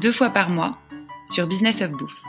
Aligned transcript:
deux 0.00 0.12
fois 0.12 0.30
par 0.30 0.50
mois 0.50 0.72
sur 1.26 1.46
Business 1.46 1.82
of 1.82 1.92
Bouffe. 1.92 2.22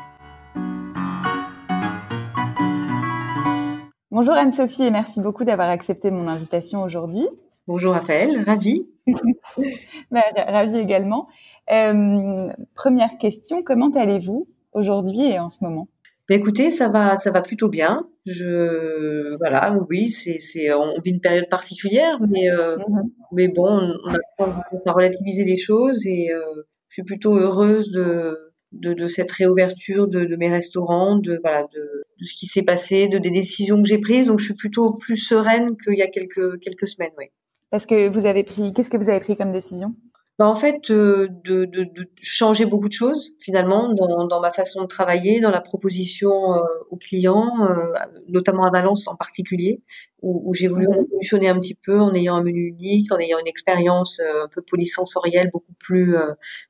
Bonjour 4.12 4.34
Anne-Sophie 4.34 4.84
et 4.84 4.91
merci 4.91 5.20
beaucoup 5.20 5.44
d'avoir 5.44 5.70
accepté 5.70 6.12
mon 6.12 6.27
invitation 6.27 6.84
aujourd'hui. 6.84 7.26
Bonjour 7.68 7.94
Raphaël, 7.94 8.44
ravi. 8.45 8.90
bah, 10.12 10.21
ravi 10.35 10.77
également. 10.77 11.27
Euh, 11.71 12.49
première 12.76 13.18
question, 13.18 13.63
comment 13.63 13.90
allez-vous 13.91 14.48
aujourd'hui 14.73 15.21
et 15.21 15.40
en 15.40 15.49
ce 15.49 15.63
moment? 15.63 15.88
Ben 16.30 16.40
écoutez, 16.40 16.71
ça 16.71 16.88
va, 16.88 17.20
ça 17.20 17.32
va 17.32 17.41
plutôt 17.41 17.70
bien. 17.70 18.07
Je, 18.26 19.35
voilà, 19.38 19.77
oui, 19.90 20.09
c'est, 20.09 20.40
c'est, 20.40 20.73
on 20.73 20.93
vit 21.04 21.12
une 21.12 21.20
période 21.20 21.49
particulière, 21.49 22.18
mais, 22.30 22.49
euh, 22.49 22.77
mm-hmm. 22.77 23.09
mais 23.34 23.48
bon, 23.49 23.98
on, 24.40 24.45
a 24.45 24.57
à 24.85 24.91
relativiser 24.91 25.43
les 25.43 25.57
choses 25.57 26.05
et 26.05 26.32
euh, 26.32 26.63
je 26.93 27.02
suis 27.02 27.05
plutôt 27.05 27.35
heureuse 27.35 27.90
de, 27.90 28.54
de, 28.71 29.07
cette 29.07 29.31
réouverture 29.31 30.07
de, 30.07 30.26
de, 30.26 30.35
mes 30.35 30.51
restaurants, 30.51 31.18
de 31.18 31.40
voilà, 31.41 31.63
de, 31.73 32.04
de 32.20 32.23
ce 32.23 32.35
qui 32.35 32.45
s'est 32.45 32.62
passé, 32.62 33.07
de 33.07 33.18
des 33.18 33.31
décisions 33.31 33.81
que 33.81 33.87
j'ai 33.87 33.98
prises. 33.98 34.27
Donc, 34.27 34.37
je 34.37 34.45
suis 34.45 34.54
plutôt 34.54 34.93
plus 34.93 35.15
sereine 35.15 35.76
qu'il 35.76 35.95
y 35.95 36.03
a 36.03 36.07
quelques 36.07 36.59
quelques 36.59 36.87
semaines, 36.87 37.09
oui. 37.18 37.26
Parce 37.71 37.87
que 37.87 38.09
vous 38.09 38.27
avez 38.27 38.43
pris, 38.43 38.73
qu'est-ce 38.73 38.91
que 38.91 38.98
vous 38.98 39.09
avez 39.09 39.21
pris 39.21 39.35
comme 39.35 39.51
décision? 39.51 39.95
Bah 40.39 40.48
en 40.48 40.55
fait 40.55 40.89
euh, 40.89 41.27
de, 41.43 41.65
de, 41.65 41.84
de, 41.84 42.09
changer 42.20 42.65
beaucoup 42.65 42.87
de 42.87 42.93
choses 42.93 43.34
finalement 43.39 43.93
dans, 43.93 44.26
dans 44.26 44.40
ma 44.40 44.49
façon 44.49 44.81
de 44.81 44.87
travailler, 44.87 45.40
dans 45.40 45.51
la 45.51 45.62
proposition 45.62 46.55
euh, 46.55 46.62
aux 46.90 46.98
clients, 46.98 47.51
euh, 47.62 47.93
notamment 48.29 48.65
à 48.65 48.71
Valence 48.71 49.07
en 49.07 49.15
particulier, 49.15 49.84
où, 50.23 50.41
où 50.49 50.53
j'ai 50.55 50.67
voulu 50.67 50.87
mhm. 50.87 50.93
révolutionner 50.95 51.49
un 51.49 51.59
petit 51.59 51.75
peu 51.75 51.99
en 51.99 52.15
ayant 52.15 52.35
un 52.35 52.43
menu 52.43 52.67
unique, 52.70 53.12
en 53.12 53.20
ayant 53.20 53.37
une 53.37 53.48
expérience 53.48 54.20
un 54.20 54.48
peu 54.48 54.63
polysensorielle 54.63 55.51
beaucoup 55.53 55.73
plus 55.77 56.15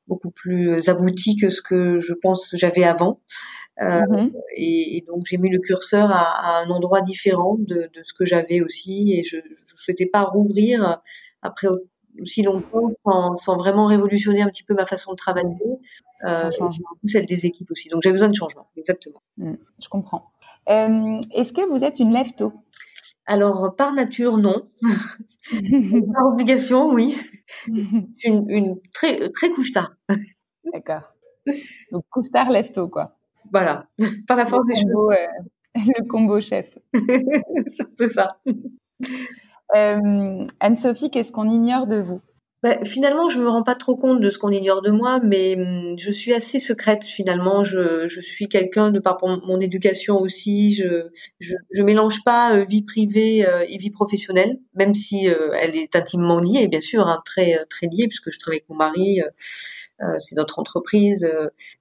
beaucoup 0.07 0.31
plus 0.31 0.89
aboutie 0.89 1.37
que 1.37 1.49
ce 1.49 1.61
que 1.61 1.99
je 1.99 2.13
pense 2.21 2.53
j'avais 2.57 2.83
avant. 2.83 3.21
Mhm. 3.81 4.31
et, 4.55 4.97
et, 4.97 5.05
donc 5.07 5.25
j'ai 5.25 5.37
mis 5.37 5.49
le 5.49 5.57
curseur 5.57 6.11
à, 6.11 6.59
à, 6.59 6.63
un 6.63 6.69
endroit 6.69 7.01
différent 7.01 7.55
de, 7.57 7.89
de 7.91 8.03
ce 8.03 8.13
que 8.13 8.23
j'avais 8.23 8.61
aussi, 8.61 9.13
et 9.17 9.23
je 9.23 9.37
ne 9.37 9.41
souhaitais 9.77 10.05
pas 10.05 10.21
rouvrir 10.21 11.01
après 11.41 11.67
aussi 12.21 12.43
longtemps 12.43 12.91
sans, 13.05 13.35
sans, 13.35 13.57
vraiment 13.57 13.85
révolutionner 13.85 14.41
un 14.41 14.47
petit 14.47 14.63
peu 14.63 14.73
ma 14.73 14.85
façon 14.85 15.11
de 15.11 15.17
travailler, 15.17 15.57
euh, 16.25 16.49
celle 17.05 17.25
des 17.25 17.45
équipes 17.45 17.71
aussi. 17.71 17.89
Donc 17.89 18.01
j'ai 18.03 18.11
besoin 18.11 18.27
de 18.27 18.35
changement, 18.35 18.67
exactement. 18.77 19.21
Mmh, 19.37 19.53
je 19.81 19.89
comprends. 19.89 20.31
Euh, 20.69 21.19
Est-ce 21.33 21.53
que 21.53 21.67
vous 21.67 21.83
êtes 21.83 21.99
une 21.99 22.13
lève 22.13 22.33
tôt 22.35 22.53
Alors 23.25 23.75
par 23.75 23.93
nature 23.93 24.37
non, 24.37 24.69
par 26.13 26.27
obligation 26.27 26.91
oui. 26.91 27.17
une, 27.67 28.49
une 28.49 28.81
très 28.93 29.29
très 29.29 29.49
couche 29.49 29.71
tard. 29.71 29.93
D'accord. 30.71 31.01
Donc 31.91 32.05
couche 32.09 32.31
tard, 32.31 32.49
lève 32.49 32.71
tôt 32.71 32.87
quoi. 32.87 33.17
Voilà, 33.51 33.87
par 34.27 34.37
la 34.37 34.45
force 34.45 34.65
des 34.67 34.75
choses. 34.75 35.11
Euh, 35.11 35.27
le 35.75 36.07
combo 36.07 36.39
chef. 36.39 36.77
C'est 37.67 37.83
un 37.83 37.89
peu 37.97 38.07
ça. 38.07 38.39
Euh, 39.75 40.45
Anne-Sophie, 40.59 41.09
qu'est-ce 41.09 41.31
qu'on 41.31 41.49
ignore 41.49 41.87
de 41.87 41.97
vous? 41.97 42.21
Bah, 42.61 42.77
finalement, 42.85 43.27
je 43.27 43.41
me 43.41 43.49
rends 43.49 43.63
pas 43.63 43.75
trop 43.75 43.97
compte 43.97 44.21
de 44.21 44.29
ce 44.29 44.39
qu'on 44.39 44.51
ignore 44.51 44.81
de 44.81 44.89
moi, 44.89 45.19
mais 45.21 45.55
hum, 45.57 45.95
je 45.99 46.11
suis 46.11 46.33
assez 46.33 46.59
secrète 46.59 47.03
finalement. 47.03 47.65
Je, 47.65 48.07
suis 48.07 48.47
quelqu'un 48.47 48.89
de 48.89 48.99
par 48.99 49.17
mon 49.21 49.59
éducation 49.59 50.17
aussi. 50.21 50.73
Je, 50.73 51.09
je, 51.41 51.83
mélange 51.83 52.23
pas 52.23 52.55
euh, 52.55 52.63
vie 52.63 52.83
privée 52.83 53.45
euh, 53.45 53.65
et 53.67 53.77
vie 53.77 53.91
professionnelle, 53.91 54.59
même 54.75 54.93
si 54.93 55.25
elle 55.25 55.75
est 55.75 55.95
intimement 55.95 56.39
liée, 56.39 56.67
bien 56.67 56.79
sûr, 56.79 57.05
hein, 57.07 57.21
très 57.25 57.65
très 57.69 57.87
liée 57.87 58.07
puisque 58.07 58.31
je 58.31 58.39
travaille 58.39 58.59
avec 58.59 58.69
mon 58.69 58.77
mari. 58.77 59.19
c'est 60.19 60.35
notre 60.35 60.59
entreprise, 60.59 61.29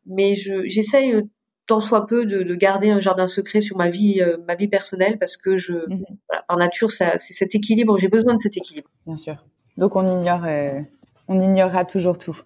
mais 0.06 0.34
je 0.34 0.64
j'essaye 0.64 1.22
tant 1.66 1.80
soit 1.80 2.06
peu 2.06 2.26
de, 2.26 2.42
de, 2.42 2.54
garder 2.54 2.90
un 2.90 3.00
jardin 3.00 3.26
secret 3.26 3.60
sur 3.60 3.76
ma 3.76 3.88
vie, 3.88 4.20
euh, 4.20 4.36
ma 4.46 4.54
vie 4.54 4.68
personnelle, 4.68 5.18
parce 5.18 5.36
que 5.36 5.56
je, 5.56 5.74
mhm. 5.74 6.04
voilà, 6.28 6.42
par 6.48 6.56
nature, 6.56 6.90
c'est 6.90 7.18
cet 7.18 7.54
équilibre. 7.54 7.98
J'ai 7.98 8.08
besoin 8.08 8.34
de 8.34 8.40
cet 8.40 8.56
équilibre. 8.56 8.88
Bien 9.06 9.16
sûr. 9.16 9.44
Donc 9.76 9.96
on 9.96 10.06
ignore, 10.06 10.44
euh, 10.44 10.80
on 11.28 11.40
ignorera 11.40 11.84
toujours 11.84 12.18
tout. 12.18 12.36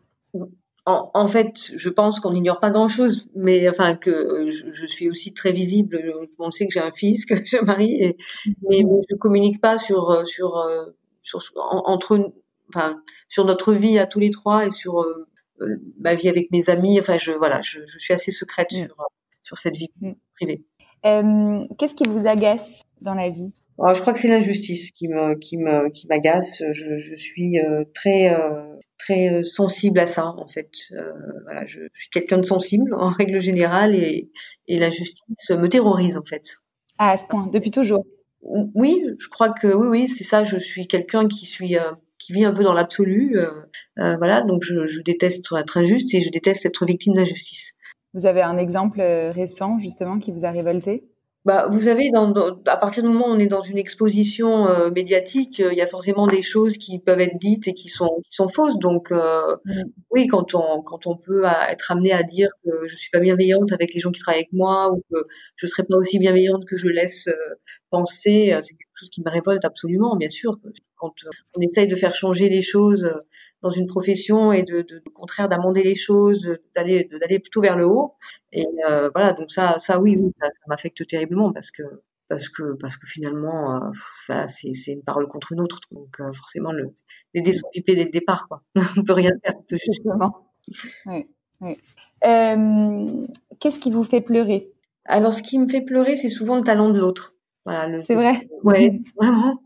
En, 0.84 1.10
en 1.14 1.26
fait, 1.26 1.72
je 1.74 1.88
pense 1.88 2.20
qu'on 2.20 2.30
n'ignore 2.30 2.60
pas 2.60 2.70
grand-chose, 2.70 3.28
mais 3.34 3.68
enfin 3.68 3.96
que 3.96 4.48
je, 4.48 4.70
je, 4.70 4.86
suis 4.86 5.10
aussi 5.10 5.34
très 5.34 5.50
visible. 5.50 6.00
On 6.38 6.52
sait 6.52 6.68
que 6.68 6.72
j'ai 6.72 6.80
un 6.80 6.92
fils, 6.92 7.26
que 7.26 7.34
j'ai 7.44 7.58
un 7.58 7.62
mari, 7.62 7.96
et, 8.00 8.16
mais, 8.62 8.84
mais, 8.84 9.00
je 9.10 9.16
communique 9.16 9.60
pas 9.60 9.78
sur 9.78 10.10
euh, 10.10 10.24
sur 10.24 10.64
sur, 11.22 11.40
entre 11.56 12.32
enfin 12.68 13.02
sur 13.28 13.44
notre 13.44 13.72
vie 13.72 13.98
à 13.98 14.06
tous 14.06 14.20
les 14.20 14.30
trois 14.30 14.66
et 14.66 14.70
sur 14.70 15.04
ma 15.98 16.14
vie 16.14 16.28
avec 16.28 16.50
mes 16.50 16.70
amis. 16.70 16.98
Enfin, 17.00 17.18
je 17.18 17.32
voilà, 17.32 17.60
je, 17.62 17.80
je 17.86 17.98
suis 17.98 18.14
assez 18.14 18.32
secrète 18.32 18.72
mm. 18.72 18.86
sur 18.86 18.96
sur 19.42 19.58
cette 19.58 19.76
vie 19.76 19.90
mm. 20.00 20.12
privée. 20.34 20.64
Euh, 21.04 21.64
Qu'est-ce 21.78 21.94
qui 21.94 22.08
vous 22.08 22.26
agace 22.26 22.82
dans 23.00 23.14
la 23.14 23.30
vie? 23.30 23.54
Oh, 23.78 23.92
Je 23.94 24.00
crois 24.00 24.14
que 24.14 24.18
c'est 24.18 24.28
l'injustice 24.28 24.90
qui 24.90 25.06
me 25.08 25.34
qui 25.34 25.58
me 25.58 25.90
qui 25.90 26.06
m'agace. 26.06 26.62
Je, 26.70 26.96
je, 26.96 27.14
suis 27.14 27.60
euh, 27.60 27.84
très 27.94 28.34
euh, 28.34 28.74
très 28.96 29.28
euh, 29.28 29.44
sensible 29.44 29.98
à 29.98 30.06
ça 30.06 30.26
en 30.26 30.46
fait. 30.46 30.70
voilà, 31.44 31.66
je, 31.66 31.80
suis 31.92 32.08
quelqu'un 32.08 32.38
de 32.38 32.44
sensible 32.44 32.94
en 32.94 33.08
règle 33.08 33.38
générale 33.38 33.94
et 33.94 34.30
et 34.66 34.78
l'injustice 34.78 35.50
me 35.50 35.68
terrorise 35.68 36.16
en 36.16 36.24
fait. 36.24 36.56
Ah, 36.98 37.10
à 37.10 37.16
ce 37.18 37.26
point, 37.26 37.46
depuis 37.48 37.70
toujours? 37.70 38.06
Oui, 38.40 39.04
je 39.18 39.28
crois 39.28 39.50
que 39.50 39.66
oui, 39.66 39.88
oui, 39.88 40.08
c'est 40.08 40.24
ça. 40.24 40.42
Je 40.44 40.56
suis 40.56 40.86
quelqu'un 40.86 41.28
qui 41.28 41.44
suis 41.44 41.76
qui 42.26 42.32
vit 42.32 42.44
un 42.44 42.52
peu 42.52 42.64
dans 42.64 42.72
l'absolu. 42.72 43.38
Euh, 43.38 44.16
voilà, 44.16 44.42
donc 44.42 44.64
je, 44.64 44.84
je, 44.84 45.00
déteste 45.02 45.46
être 45.56 45.76
injuste 45.76 46.12
et 46.14 46.20
je 46.20 46.30
déteste 46.30 46.66
être 46.66 46.84
victime 46.84 47.14
d'injustice. 47.14 47.72
Vous 48.14 48.26
avez 48.26 48.42
un 48.42 48.58
exemple 48.58 49.00
euh, 49.00 49.30
récent 49.30 49.78
justement 49.78 50.18
qui 50.18 50.32
vous 50.32 50.44
a 50.44 50.50
révolté? 50.50 51.04
Bah, 51.46 51.68
vous 51.70 51.82
savez, 51.82 52.10
dans, 52.10 52.32
à 52.66 52.76
partir 52.76 53.04
du 53.04 53.08
moment 53.08 53.28
où 53.28 53.30
on 53.30 53.38
est 53.38 53.46
dans 53.46 53.60
une 53.60 53.78
exposition 53.78 54.66
euh, 54.66 54.90
médiatique, 54.90 55.60
euh, 55.60 55.68
il 55.70 55.78
y 55.78 55.80
a 55.80 55.86
forcément 55.86 56.26
des 56.26 56.42
choses 56.42 56.76
qui 56.76 56.98
peuvent 56.98 57.20
être 57.20 57.38
dites 57.38 57.68
et 57.68 57.72
qui 57.72 57.88
sont 57.88 58.20
qui 58.24 58.34
sont 58.34 58.48
fausses. 58.48 58.80
Donc, 58.80 59.12
euh, 59.12 59.54
mmh. 59.64 59.82
oui, 60.10 60.26
quand 60.26 60.56
on 60.56 60.82
quand 60.82 61.06
on 61.06 61.16
peut 61.16 61.44
être 61.70 61.92
amené 61.92 62.10
à 62.12 62.24
dire 62.24 62.48
que 62.64 62.88
je 62.88 62.96
suis 62.96 63.10
pas 63.10 63.20
bienveillante 63.20 63.70
avec 63.70 63.94
les 63.94 64.00
gens 64.00 64.10
qui 64.10 64.20
travaillent 64.20 64.40
avec 64.40 64.52
moi 64.52 64.90
ou 64.92 65.02
que 65.08 65.22
je 65.54 65.66
serai 65.68 65.84
pas 65.84 65.96
aussi 65.96 66.18
bienveillante 66.18 66.64
que 66.64 66.76
je 66.76 66.88
laisse 66.88 67.28
penser, 67.90 68.52
c'est 68.62 68.74
quelque 68.74 68.85
chose 68.98 69.10
qui 69.10 69.22
me 69.22 69.30
révolte 69.30 69.64
absolument, 69.64 70.16
bien 70.16 70.28
sûr. 70.28 70.58
Quand 70.96 71.12
on 71.56 71.60
essaye 71.60 71.88
de 71.88 71.94
faire 71.94 72.14
changer 72.14 72.48
les 72.48 72.62
choses 72.62 73.12
dans 73.62 73.70
une 73.70 73.86
profession 73.86 74.52
et 74.52 74.62
de, 74.62 74.82
de, 74.82 75.02
contraire 75.14 75.48
d'amender 75.48 75.82
les 75.82 75.94
choses, 75.94 76.56
d'aller 76.74 77.04
d'aller 77.04 77.38
plutôt 77.38 77.60
vers 77.60 77.76
le 77.76 77.86
haut. 77.86 78.14
Et 78.52 78.66
euh, 78.88 79.10
voilà, 79.14 79.32
donc 79.32 79.50
ça, 79.50 79.78
ça 79.78 79.98
oui, 80.00 80.18
ça, 80.40 80.48
m'affecte 80.66 81.06
terriblement 81.06 81.52
parce 81.52 81.70
que 81.70 81.82
parce 82.28 82.48
que 82.48 82.74
parce 82.74 82.96
que 82.96 83.06
finalement, 83.06 83.76
euh, 83.76 83.90
ça 84.26 84.48
c'est 84.48 84.72
une 84.92 85.02
parole 85.02 85.28
contre 85.28 85.52
une 85.52 85.60
autre. 85.60 85.80
Donc 85.90 86.20
euh, 86.20 86.32
forcément, 86.32 86.72
le, 86.72 86.92
les 87.34 87.42
dés 87.42 87.52
sont 87.52 87.68
pipés 87.72 87.94
dès 87.94 88.04
le 88.04 88.10
départ, 88.10 88.48
quoi. 88.48 88.62
on 88.96 89.02
peut 89.02 89.12
rien 89.12 89.32
faire. 89.44 89.54
On 89.56 89.62
peut 89.62 89.76
Justement. 89.76 90.52
Oui. 91.06 91.26
oui. 91.60 91.78
Euh, 92.24 93.26
Qu'est-ce 93.60 93.78
qui 93.78 93.90
vous 93.90 94.04
fait 94.04 94.20
pleurer? 94.20 94.72
Alors, 95.04 95.32
ce 95.32 95.42
qui 95.42 95.58
me 95.58 95.68
fait 95.68 95.80
pleurer, 95.80 96.16
c'est 96.16 96.28
souvent 96.28 96.56
le 96.56 96.62
talent 96.62 96.90
de 96.90 96.98
l'autre. 96.98 97.35
Voilà, 97.66 98.00
c'est 98.02 98.14
vrai. 98.14 98.48
Ouais, 98.62 99.00
vraiment. 99.20 99.60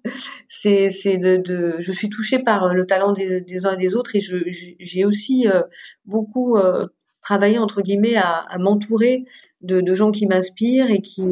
C'est 0.49 0.91
c'est 0.91 1.19
de, 1.19 1.37
de 1.37 1.77
je 1.81 1.93
suis 1.93 2.09
touchée 2.09 2.39
par 2.39 2.65
euh, 2.65 2.73
le 2.73 2.87
talent 2.87 3.13
des, 3.13 3.43
des 3.43 3.67
uns 3.67 3.75
et 3.75 3.77
des 3.77 3.95
autres 3.97 4.17
et 4.17 4.21
je 4.21 4.37
j'ai 4.81 5.05
aussi 5.05 5.47
euh, 5.49 5.63
beaucoup 6.07 6.57
euh, 6.57 6.87
travaillé 7.21 7.59
entre 7.59 7.83
guillemets 7.83 8.17
à, 8.17 8.39
à 8.39 8.59
m'entourer 8.59 9.25
de, 9.63 9.83
de 9.83 9.95
gens 9.95 10.13
qui 10.13 10.27
m'inspirent 10.27 10.91
et 10.91 11.03
qui 11.03 11.25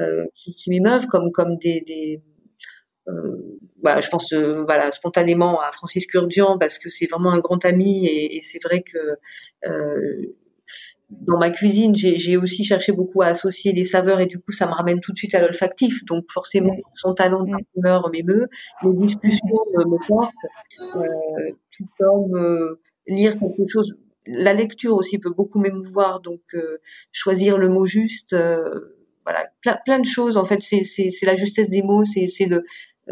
euh, 0.00 0.26
qui, 0.34 0.52
qui 0.54 0.70
m'émeuvent 0.70 1.06
comme 1.08 1.32
comme 1.32 1.56
des, 1.58 1.82
des 1.86 2.22
voilà, 3.82 4.00
je 4.00 4.08
pense 4.08 4.32
voilà 4.32 4.90
spontanément 4.92 5.60
à 5.60 5.70
Francis 5.72 6.06
Kurdian 6.06 6.58
parce 6.58 6.78
que 6.78 6.88
c'est 6.88 7.06
vraiment 7.10 7.32
un 7.32 7.38
grand 7.40 7.64
ami 7.64 8.06
et, 8.06 8.36
et 8.36 8.40
c'est 8.40 8.62
vrai 8.62 8.82
que 8.82 8.98
dans 11.10 11.38
ma 11.38 11.50
cuisine, 11.50 11.94
j'ai 11.94 12.36
aussi 12.36 12.64
cherché 12.64 12.92
beaucoup 12.92 13.22
à 13.22 13.26
associer 13.26 13.72
les 13.72 13.84
saveurs 13.84 14.20
et 14.20 14.26
du 14.26 14.38
coup, 14.38 14.52
ça 14.52 14.66
me 14.66 14.72
ramène 14.72 15.00
tout 15.00 15.12
de 15.12 15.18
suite 15.18 15.34
à 15.34 15.40
l'olfactif. 15.40 16.04
Donc, 16.04 16.24
forcément, 16.30 16.74
son 16.94 17.14
talent 17.14 17.44
de 17.44 17.50
parfumeur 17.50 18.10
m'émeut. 18.10 18.48
Les 18.82 18.94
discussions 18.94 19.58
me, 19.74 20.08
portent. 20.08 20.32
Euh, 20.80 21.52
tout 21.76 21.86
comme 21.98 22.36
euh, 22.36 22.80
lire 23.06 23.38
quelque 23.38 23.66
chose. 23.68 23.96
la 24.26 24.54
lecture 24.54 24.94
aussi 24.94 25.18
peut 25.18 25.32
beaucoup 25.32 25.58
m'émouvoir, 25.58 26.20
donc 26.20 26.40
choisir 27.12 27.58
le 27.58 27.68
mot 27.68 27.86
juste, 27.86 28.34
voilà, 29.24 29.46
plein, 29.60 29.78
plein 29.84 29.98
de 29.98 30.06
choses. 30.06 30.36
En 30.36 30.46
fait, 30.46 30.62
c'est 30.62 31.10
la 31.22 31.34
justesse 31.34 31.68
des 31.68 31.82
mots, 31.82 32.04
c'est 32.04 32.26
c'est 32.28 32.46
le 32.46 32.64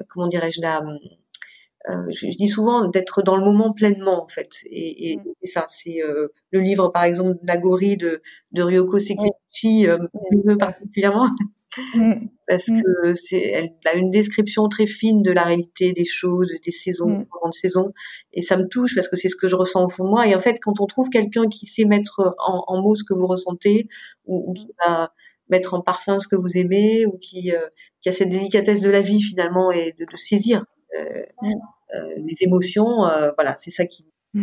comment 0.08 0.26
dirais-je 0.26 0.60
la 0.62 0.80
euh, 1.88 2.10
je, 2.10 2.28
dis 2.36 2.48
souvent 2.48 2.88
d'être 2.88 3.22
dans 3.22 3.36
le 3.36 3.44
moment 3.44 3.72
pleinement 3.72 4.22
en 4.22 4.28
fait. 4.28 4.50
Et, 4.66 5.12
et, 5.12 5.16
mm. 5.16 5.22
ça 5.44 5.66
c'est 5.68 6.02
euh, 6.02 6.28
le 6.50 6.60
livre 6.60 6.88
par 6.88 7.04
exemple 7.04 7.38
Nagori 7.42 7.96
de, 7.96 8.22
de 8.52 8.62
Ryoko 8.62 8.98
Sekiguchi 8.98 9.88
euh, 9.88 9.98
me 10.44 10.56
particulièrement. 10.56 11.28
Mm. 11.94 12.26
parce 12.46 12.68
mm. 12.68 12.82
que 12.82 13.14
c'est 13.14 13.40
elle 13.40 13.70
a 13.86 13.94
une 13.94 14.10
description 14.10 14.68
très 14.68 14.84
fine 14.84 15.22
de 15.22 15.32
la 15.32 15.44
réalité 15.44 15.94
des 15.94 16.04
choses 16.04 16.54
des 16.62 16.70
saisons 16.70 17.20
des 17.20 17.26
grandes 17.30 17.54
saisons. 17.54 17.94
Et 18.34 18.42
ça 18.42 18.58
me 18.58 18.68
touche 18.68 18.94
parce 18.94 19.08
que 19.08 19.16
c'est 19.16 19.30
ce 19.30 19.36
que 19.36 19.48
je 19.48 19.56
ressens 19.56 19.82
au 19.82 19.88
fond 19.88 20.04
de 20.04 20.10
moi. 20.10 20.26
Et 20.26 20.34
en 20.34 20.38
fait 20.38 20.58
quand 20.60 20.80
on 20.80 20.86
trouve 20.86 21.08
quelqu'un 21.08 21.48
qui 21.48 21.64
sait 21.64 21.86
mettre 21.86 22.36
en, 22.46 22.62
en, 22.66 22.82
mots 22.82 22.94
ce 22.94 23.04
que 23.04 23.14
vous 23.14 23.26
ressentez 23.26 23.88
ou, 24.26 24.50
ou 24.50 24.52
qui 24.52 24.68
va 24.84 25.14
mettre 25.48 25.72
en 25.72 25.80
parfum 25.80 26.18
ce 26.18 26.28
que 26.28 26.36
vous 26.36 26.58
aimez 26.58 27.06
ou 27.06 27.16
qui, 27.16 27.52
euh, 27.52 27.66
qui 28.02 28.10
a 28.10 28.12
cette 28.12 28.28
délicatesse 28.28 28.82
de 28.82 28.90
la 28.90 29.00
vie 29.00 29.22
finalement 29.22 29.72
et 29.72 29.92
de, 29.98 30.04
de 30.04 30.16
saisir 30.16 30.64
les 32.16 32.42
émotions. 32.42 33.04
Euh, 33.04 33.30
voilà, 33.36 33.56
c'est 33.56 33.70
ça 33.70 33.86
qui. 33.86 34.06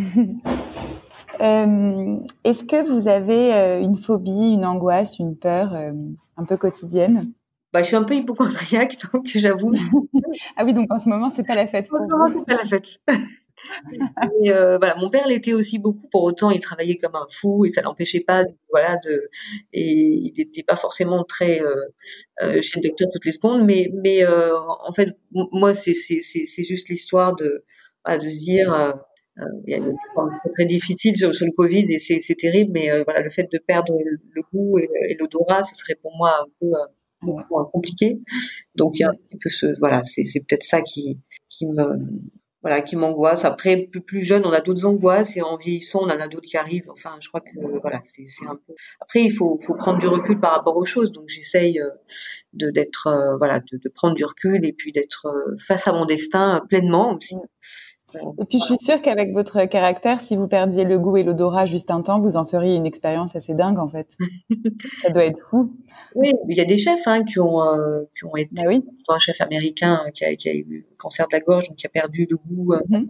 Est-ce 1.40 2.64
que 2.64 2.88
vous 2.88 3.08
avez 3.08 3.80
une 3.82 3.96
phobie, 3.96 4.30
une 4.30 4.64
angoisse, 4.64 5.18
une 5.18 5.36
peur 5.36 5.74
un 6.36 6.44
peu 6.44 6.56
quotidienne? 6.56 7.32
Bah, 7.72 7.82
je 7.82 7.86
suis 7.86 7.96
un 7.96 8.02
peu 8.02 8.14
hypochondriaque, 8.14 8.96
donc 9.12 9.26
j'avoue. 9.26 9.72
ah 10.56 10.64
oui, 10.64 10.74
donc 10.74 10.92
en 10.92 10.98
ce 10.98 11.08
moment, 11.08 11.30
c'est 11.30 11.44
pas 11.44 11.54
la 11.54 11.66
fête. 11.66 11.88
En 11.92 12.04
ce 12.04 12.10
moment, 12.10 12.26
c'est 12.28 12.54
pas 12.54 12.62
la 12.62 12.68
fête. 12.68 13.00
Euh, 14.46 14.78
voilà, 14.78 14.94
mon 14.96 15.10
père 15.10 15.26
l'était 15.26 15.52
aussi 15.52 15.78
beaucoup. 15.78 16.06
Pour 16.08 16.22
autant, 16.24 16.50
il 16.50 16.60
travaillait 16.60 16.96
comme 16.96 17.14
un 17.14 17.26
fou 17.30 17.64
et 17.64 17.70
ça 17.70 17.82
l'empêchait 17.82 18.20
pas, 18.20 18.44
voilà, 18.70 18.96
de. 19.04 19.28
Et 19.72 19.90
il 19.90 20.32
n'était 20.36 20.62
pas 20.62 20.76
forcément 20.76 21.24
très 21.24 21.62
euh, 21.62 21.74
euh, 22.42 22.62
chez 22.62 22.80
le 22.80 22.88
docteur 22.88 23.08
toutes 23.12 23.24
les 23.24 23.32
secondes, 23.32 23.64
mais 23.64 23.90
mais 23.94 24.26
en 24.26 24.92
fait, 24.92 25.10
moi, 25.32 25.74
c'est 25.74 25.94
c'est 25.94 26.20
c'est 26.20 26.64
juste 26.64 26.88
l'histoire 26.88 27.34
de 27.36 27.64
de 28.08 28.28
se 28.28 28.38
dire. 28.38 28.94
Il 29.66 29.72
y 29.72 29.74
a 29.74 29.78
une 29.78 29.96
très, 30.54 30.66
difficile 30.66 31.16
sur, 31.16 31.30
le 31.30 31.52
Covid 31.52 31.86
et 31.88 31.98
c'est 31.98 32.34
terrible, 32.34 32.72
mais 32.74 32.90
voilà, 33.04 33.22
le 33.22 33.30
fait 33.30 33.48
de 33.50 33.58
perdre 33.58 33.96
le, 34.04 34.42
goût 34.52 34.78
et, 34.78 35.16
l'odorat, 35.18 35.62
ce 35.62 35.74
serait 35.74 35.94
pour 35.94 36.14
moi 36.14 36.42
un 36.42 36.46
peu 36.60 36.70
compliqué. 37.72 38.18
Donc 38.74 38.98
il 38.98 39.02
y 39.02 39.04
a 39.04 39.10
un 39.10 39.38
peu 39.40 39.48
ce, 39.48 39.78
voilà, 39.78 40.02
c'est 40.04 40.40
peut-être 40.40 40.62
ça 40.62 40.82
qui 40.82 41.18
qui 41.48 41.66
me 41.66 41.84
voilà, 42.62 42.82
qui 42.82 42.96
m'angoisse. 42.96 43.44
Après, 43.44 43.88
plus, 44.06 44.22
jeune, 44.22 44.44
on 44.44 44.52
a 44.52 44.60
d'autres 44.60 44.84
angoisses 44.84 45.36
et 45.36 45.42
en 45.42 45.56
vieillissant, 45.56 46.00
on 46.02 46.10
en 46.10 46.20
a 46.20 46.28
d'autres 46.28 46.48
qui 46.48 46.56
arrivent. 46.56 46.90
Enfin, 46.90 47.16
je 47.20 47.28
crois 47.28 47.40
que 47.40 47.50
voilà, 47.80 48.00
c'est 48.02 48.46
un 48.46 48.56
peu. 48.56 48.74
Après, 49.00 49.22
il 49.22 49.30
faut, 49.30 49.58
faut 49.62 49.74
prendre 49.74 49.98
du 49.98 50.06
recul 50.06 50.38
par 50.38 50.52
rapport 50.52 50.76
aux 50.76 50.84
choses. 50.84 51.12
Donc, 51.12 51.28
j'essaye 51.28 51.80
euh, 51.80 51.90
de 52.52 52.70
d'être 52.70 53.06
euh, 53.06 53.36
voilà, 53.38 53.60
de, 53.60 53.78
de, 53.78 53.88
prendre 53.88 54.14
du 54.14 54.24
recul 54.24 54.64
et 54.64 54.72
puis 54.72 54.92
d'être 54.92 55.26
euh, 55.26 55.56
face 55.66 55.88
à 55.88 55.92
mon 55.92 56.04
destin 56.04 56.62
pleinement 56.68 57.14
aussi. 57.14 57.36
Et 58.14 58.44
puis 58.44 58.58
je 58.58 58.64
suis 58.64 58.78
sûre 58.78 59.02
qu'avec 59.02 59.32
votre 59.32 59.64
caractère, 59.64 60.20
si 60.20 60.36
vous 60.36 60.48
perdiez 60.48 60.84
le 60.84 60.98
goût 60.98 61.16
et 61.16 61.22
l'odorat 61.22 61.66
juste 61.66 61.90
un 61.90 62.02
temps, 62.02 62.20
vous 62.20 62.36
en 62.36 62.44
feriez 62.44 62.74
une 62.76 62.86
expérience 62.86 63.36
assez 63.36 63.54
dingue 63.54 63.78
en 63.78 63.88
fait. 63.88 64.16
ça 65.02 65.10
doit 65.10 65.24
être 65.24 65.40
fou. 65.50 65.72
Oui, 66.14 66.32
il 66.48 66.56
y 66.56 66.60
a 66.60 66.64
des 66.64 66.78
chefs 66.78 67.06
hein, 67.06 67.22
qui 67.22 67.38
ont 67.38 67.62
euh, 67.62 68.02
qui 68.12 68.24
ont 68.24 68.36
été. 68.36 68.50
Bah 68.56 68.62
oui. 68.66 68.84
Un 69.08 69.18
chef 69.18 69.40
américain 69.40 70.00
qui 70.14 70.24
a, 70.24 70.34
qui 70.34 70.48
a 70.48 70.54
eu 70.54 70.86
cancer 70.98 71.26
de 71.26 71.32
la 71.32 71.40
gorge, 71.40 71.68
donc 71.68 71.76
qui 71.76 71.86
a 71.86 71.90
perdu 71.90 72.26
le 72.28 72.36
goût 72.36 72.74
euh, 72.74 72.80
mm 72.88 73.06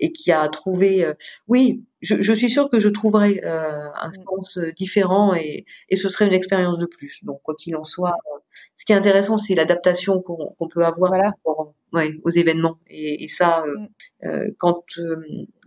et 0.00 0.12
qui 0.12 0.32
a 0.32 0.48
trouvé. 0.48 1.04
Euh, 1.04 1.14
oui, 1.48 1.84
je, 2.00 2.20
je, 2.20 2.32
suis 2.32 2.50
sûre 2.50 2.68
que 2.68 2.78
je 2.78 2.88
trouverais 2.88 3.40
euh, 3.44 3.88
un 4.00 4.08
mm. 4.08 4.12
sens 4.26 4.58
différent 4.76 5.34
et, 5.34 5.64
et 5.88 5.96
ce 5.96 6.08
serait 6.08 6.26
une 6.26 6.34
expérience 6.34 6.78
de 6.78 6.86
plus. 6.86 7.24
Donc 7.24 7.40
quoi 7.42 7.54
qu'il 7.54 7.76
en 7.76 7.84
soit, 7.84 8.16
ce 8.76 8.84
qui 8.84 8.92
est 8.92 8.96
intéressant, 8.96 9.38
c'est 9.38 9.54
l'adaptation 9.54 10.20
qu'on 10.20 10.68
peut 10.68 10.84
avoir 10.84 11.12
ouais, 11.92 12.12
aux 12.24 12.30
événements. 12.30 12.78
Et, 12.88 13.24
et 13.24 13.28
ça, 13.28 13.64
mm. 13.66 14.26
euh, 14.26 14.50
quand 14.58 14.82
je 14.88 15.02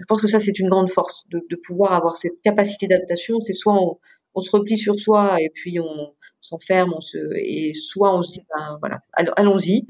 pense 0.08 0.22
que 0.22 0.28
ça 0.28 0.40
c'est 0.40 0.60
une 0.60 0.70
grande 0.70 0.90
force 0.90 1.28
de, 1.30 1.42
de 1.50 1.56
pouvoir 1.56 1.94
avoir 1.94 2.16
cette 2.16 2.42
capacité 2.44 2.88
d'adaptation. 2.88 3.40
C'est 3.40 3.54
soit 3.54 3.74
on, 3.74 3.98
on 4.36 4.40
se 4.40 4.52
replie 4.52 4.78
sur 4.78 4.96
soi 5.00 5.42
et 5.42 5.50
puis 5.54 5.80
on 5.80 6.14
s'enferme, 6.42 6.94
on 6.96 7.02
se 7.02 7.18
et 7.36 7.74
soit 7.74 8.16
on 8.16 8.22
se 8.22 8.34
dit 8.34 8.42
ben 8.56 8.78
voilà, 8.80 9.00
allons-y. 9.36 9.86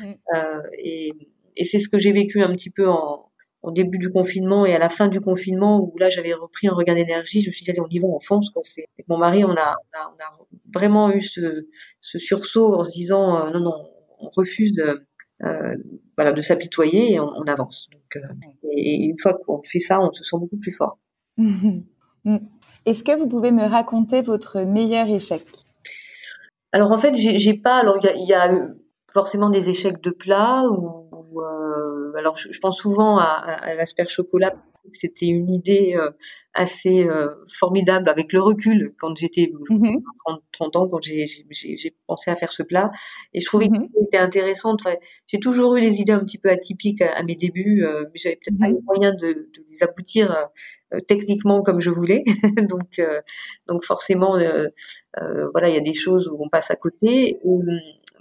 Mm. 0.00 0.12
euh, 0.36 0.62
et, 0.78 1.12
et 1.56 1.64
c'est 1.64 1.78
ce 1.78 1.88
que 1.88 1.98
j'ai 1.98 2.12
vécu 2.12 2.42
un 2.42 2.50
petit 2.50 2.70
peu 2.70 2.88
en, 2.88 3.30
au 3.64 3.70
début 3.70 3.98
du 3.98 4.10
confinement 4.10 4.66
et 4.66 4.74
à 4.74 4.78
la 4.78 4.90
fin 4.90 5.08
du 5.08 5.20
confinement 5.20 5.80
où 5.80 5.96
là 5.98 6.10
j'avais 6.10 6.34
repris 6.34 6.68
un 6.68 6.74
regain 6.74 6.94
d'énergie, 6.94 7.40
je 7.40 7.48
me 7.48 7.52
suis 7.52 7.64
dit 7.64 7.70
allez 7.70 7.80
on 7.80 7.88
y 7.88 7.98
va, 7.98 8.08
on 8.08 8.20
fonce 8.20 8.50
quoi. 8.50 8.62
Avec 8.76 9.08
mon 9.08 9.16
mari 9.16 9.42
on 9.44 9.50
a, 9.50 9.52
on 9.52 9.98
a, 9.98 10.12
on 10.12 10.22
a 10.22 10.46
vraiment 10.72 11.10
eu 11.10 11.22
ce, 11.22 11.66
ce 12.00 12.18
sursaut 12.18 12.74
en 12.74 12.84
se 12.84 12.92
disant 12.92 13.38
euh, 13.38 13.50
non 13.50 13.60
non 13.60 13.90
on 14.20 14.28
refuse 14.28 14.72
de 14.72 15.06
euh, 15.42 15.74
voilà 16.16 16.32
de 16.32 16.42
s'apitoyer 16.42 17.14
et 17.14 17.20
on, 17.20 17.28
on 17.28 17.44
avance. 17.44 17.88
Donc 17.90 18.16
euh, 18.16 18.28
et, 18.70 19.06
une 19.06 19.18
fois 19.18 19.34
qu'on 19.34 19.62
fait 19.62 19.78
ça, 19.78 19.98
on 20.00 20.12
se 20.12 20.22
sent 20.22 20.36
beaucoup 20.38 20.58
plus 20.58 20.72
fort. 20.72 20.98
Mm. 22.26 22.38
Est-ce 22.86 23.04
que 23.04 23.14
vous 23.14 23.26
pouvez 23.28 23.50
me 23.50 23.64
raconter 23.64 24.22
votre 24.22 24.62
meilleur 24.62 25.06
échec? 25.08 25.44
Alors 26.72 26.90
en 26.90 26.96
fait, 26.96 27.14
j'ai 27.14 27.52
pas. 27.52 27.76
Alors 27.76 27.98
il 28.00 28.06
y 28.06 28.08
a, 28.08 28.16
y 28.16 28.32
a, 28.32 28.74
forcément 29.12 29.50
des 29.50 29.68
échecs 29.68 30.02
de 30.02 30.08
plat 30.10 30.64
ou, 30.70 31.06
ou 31.12 31.42
euh, 31.42 31.93
alors 32.24 32.36
je, 32.36 32.50
je, 32.50 32.60
pense 32.60 32.78
souvent 32.78 33.18
à, 33.18 33.24
à 33.24 33.74
l'asperge 33.74 34.10
chocolat 34.10 34.54
c'était 34.92 35.26
une 35.26 35.50
idée 35.50 35.94
euh, 35.96 36.10
assez 36.52 37.04
euh, 37.04 37.28
formidable 37.52 38.08
avec 38.08 38.32
le 38.32 38.40
recul 38.40 38.94
quand 38.98 39.16
j'étais 39.16 39.50
30, 39.66 39.80
mmh 39.80 39.96
30, 40.52 40.76
ans, 40.76 40.88
quand 40.88 41.02
j'ai 41.02 41.96
pensé 42.06 42.30
à 42.30 42.36
faire 42.36 42.52
ce 42.52 42.62
plat. 42.62 42.90
Et 43.32 43.40
je 43.40 43.46
trouvais 43.46 43.68
mmh 43.68 43.88
que 43.88 44.00
c'était 44.00 44.18
intéressant. 44.18 44.76
J'ai 45.26 45.38
toujours 45.38 45.76
eu 45.76 45.80
des 45.80 46.00
idées 46.00 46.12
un 46.12 46.20
petit 46.20 46.38
peu 46.38 46.50
atypiques 46.50 47.00
à, 47.00 47.22
mes 47.22 47.34
débuts, 47.34 47.84
euh, 47.84 48.04
mais 48.12 48.18
j'avais 48.18 48.36
peut-être 48.36 48.58
pas 48.58 48.68
les 48.68 48.74
mmh 48.74 48.84
moyens 48.84 49.16
de, 49.16 49.32
de 49.32 49.64
les 49.68 49.82
aboutir 49.82 50.48
techniquement 51.08 51.62
comme 51.62 51.80
je 51.80 51.90
voulais. 51.90 52.22
donc, 52.68 53.00
donc 53.66 53.84
forcément, 53.84 54.38
voilà, 55.52 55.68
il 55.68 55.74
y 55.74 55.78
a 55.78 55.80
des 55.80 55.94
choses 55.94 56.28
où 56.28 56.36
on 56.40 56.48
passe 56.48 56.70
à 56.70 56.76
côté 56.76 57.40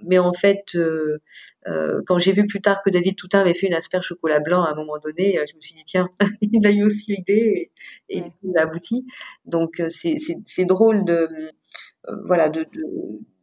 mais 0.06 0.20
en 0.20 0.34
fait, 0.34 0.76
euh, 0.76 1.20
euh, 1.68 2.02
quand 2.06 2.18
j'ai 2.18 2.34
vu 2.34 2.46
plus 2.46 2.62
tard 2.62 2.82
que 2.84 2.90
David 2.90 3.16
Toutain 3.16 3.42
avait 3.42 3.54
fait 3.54 3.68
une 3.68 3.74
asperge 3.74 4.08
chocolat 4.08 4.40
blanc 4.40 4.64
à 4.64 4.72
un 4.72 4.76
moment 4.76 4.98
donné, 5.02 5.40
euh, 5.40 5.46
je 5.50 5.56
me 5.56 5.62
suis 5.62 5.76
dit 5.76 5.84
tiens, 5.86 6.10
il 6.42 6.66
a 6.66 6.72
eu 6.72 6.84
aussi 6.84 7.16
l'idée 7.16 7.72
et, 8.10 8.18
et 8.18 8.24
il 8.44 8.58
a 8.58 8.64
abouti. 8.64 9.06
Donc 9.46 9.82
c'est 9.90 10.66
drôle 10.66 11.06
de 11.06 11.28
voilà 12.26 12.50
de, 12.50 12.66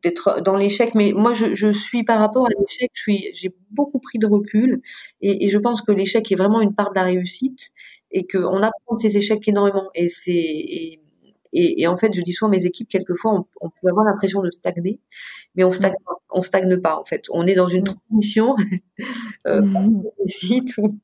d'être 0.02 0.40
dans 0.42 0.56
l'échec. 0.56 0.94
Mais 0.94 1.12
moi 1.12 1.32
je, 1.32 1.54
je, 1.54 1.70
suis 1.72 2.04
par 2.04 2.20
rapport 2.20 2.46
à 2.46 2.50
l'échec 2.50 2.90
je 2.94 3.00
suis 3.02 3.28
j'ai 3.32 3.54
beaucoup 3.70 4.00
pris 4.00 4.18
de 4.18 4.26
recul 4.26 4.80
et, 5.20 5.44
et 5.44 5.48
je 5.48 5.58
pense 5.58 5.82
que 5.82 5.92
l'échec 5.92 6.30
est 6.30 6.36
vraiment 6.36 6.60
une 6.60 6.74
part 6.74 6.90
de 6.90 6.96
la 6.96 7.04
réussite 7.04 7.70
et 8.10 8.26
qu'on 8.26 8.62
apprend 8.62 8.96
de 8.96 9.00
ces 9.00 9.16
échecs 9.16 9.46
énormément. 9.48 9.90
Et 9.94 10.08
c'est 10.08 11.00
et, 11.52 11.82
et, 11.82 11.86
en 11.86 11.96
fait, 11.96 12.12
je 12.14 12.22
dis 12.22 12.32
souvent 12.32 12.50
à 12.50 12.56
mes 12.56 12.66
équipes, 12.66 12.88
quelquefois, 12.88 13.32
on, 13.32 13.46
on 13.60 13.70
peut 13.70 13.88
avoir 13.88 14.04
l'impression 14.04 14.42
de 14.42 14.50
stagner, 14.50 15.00
mais 15.54 15.64
on 15.64 15.70
stagne, 15.70 15.94
on 16.30 16.42
stagne 16.42 16.80
pas. 16.80 16.98
En 16.98 17.04
fait, 17.04 17.24
on 17.30 17.46
est 17.46 17.54
dans 17.54 17.68
une 17.68 17.84
transition 17.84 18.54
euh, 19.46 19.60
mmh. 19.62 20.02
réussite 20.18 20.78
ou 20.78 20.98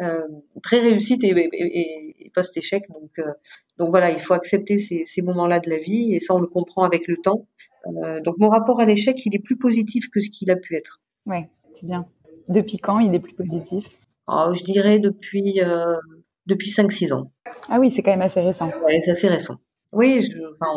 euh, 0.00 0.26
pré-réussite 0.62 1.22
et, 1.24 1.28
et, 1.28 2.26
et 2.26 2.30
post-échec. 2.30 2.84
Donc, 2.88 3.18
euh, 3.18 3.32
donc 3.78 3.90
voilà, 3.90 4.10
il 4.10 4.18
faut 4.18 4.34
accepter 4.34 4.78
ces, 4.78 5.04
ces 5.04 5.22
moments-là 5.22 5.60
de 5.60 5.70
la 5.70 5.78
vie, 5.78 6.14
et 6.14 6.20
ça, 6.20 6.34
on 6.34 6.40
le 6.40 6.46
comprend 6.46 6.84
avec 6.84 7.06
le 7.08 7.16
temps. 7.16 7.46
Euh, 7.86 8.20
donc 8.20 8.36
mon 8.38 8.48
rapport 8.48 8.80
à 8.80 8.84
l'échec, 8.84 9.24
il 9.26 9.34
est 9.34 9.40
plus 9.42 9.56
positif 9.56 10.08
que 10.08 10.20
ce 10.20 10.30
qu'il 10.30 10.50
a 10.50 10.56
pu 10.56 10.76
être. 10.76 11.00
Ouais, 11.26 11.48
c'est 11.74 11.86
bien. 11.86 12.06
Depuis 12.48 12.78
quand 12.78 12.98
il 12.98 13.14
est 13.14 13.20
plus 13.20 13.34
positif? 13.34 13.86
Oh, 14.28 14.52
Je 14.54 14.62
dirais 14.64 14.98
depuis 14.98 15.60
euh, 15.60 15.96
depuis 16.46 16.70
5-6 16.70 17.12
ans. 17.12 17.30
Ah 17.68 17.78
oui, 17.78 17.90
c'est 17.90 18.02
quand 18.02 18.10
même 18.10 18.22
assez 18.22 18.40
récent. 18.40 18.70
Oui, 18.86 19.00
c'est 19.00 19.12
assez 19.12 19.28
récent. 19.28 19.56
Oui, 19.92 20.22
je, 20.22 20.38
enfin, 20.54 20.72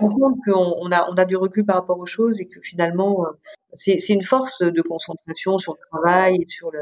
on, 0.00 0.06
on 0.06 0.10
compte 0.10 0.36
qu'on 0.44 0.74
on 0.80 0.90
a, 0.90 1.08
on 1.08 1.14
a 1.14 1.24
du 1.24 1.36
recul 1.36 1.64
par 1.64 1.76
rapport 1.76 1.98
aux 1.98 2.06
choses 2.06 2.40
et 2.40 2.48
que 2.48 2.60
finalement, 2.60 3.24
euh, 3.24 3.30
c'est, 3.74 3.98
une 4.08 4.22
force 4.22 4.60
de 4.60 4.82
concentration 4.82 5.56
sur 5.58 5.74
le 5.74 5.78
travail 5.88 6.44
sur 6.48 6.70
le. 6.72 6.80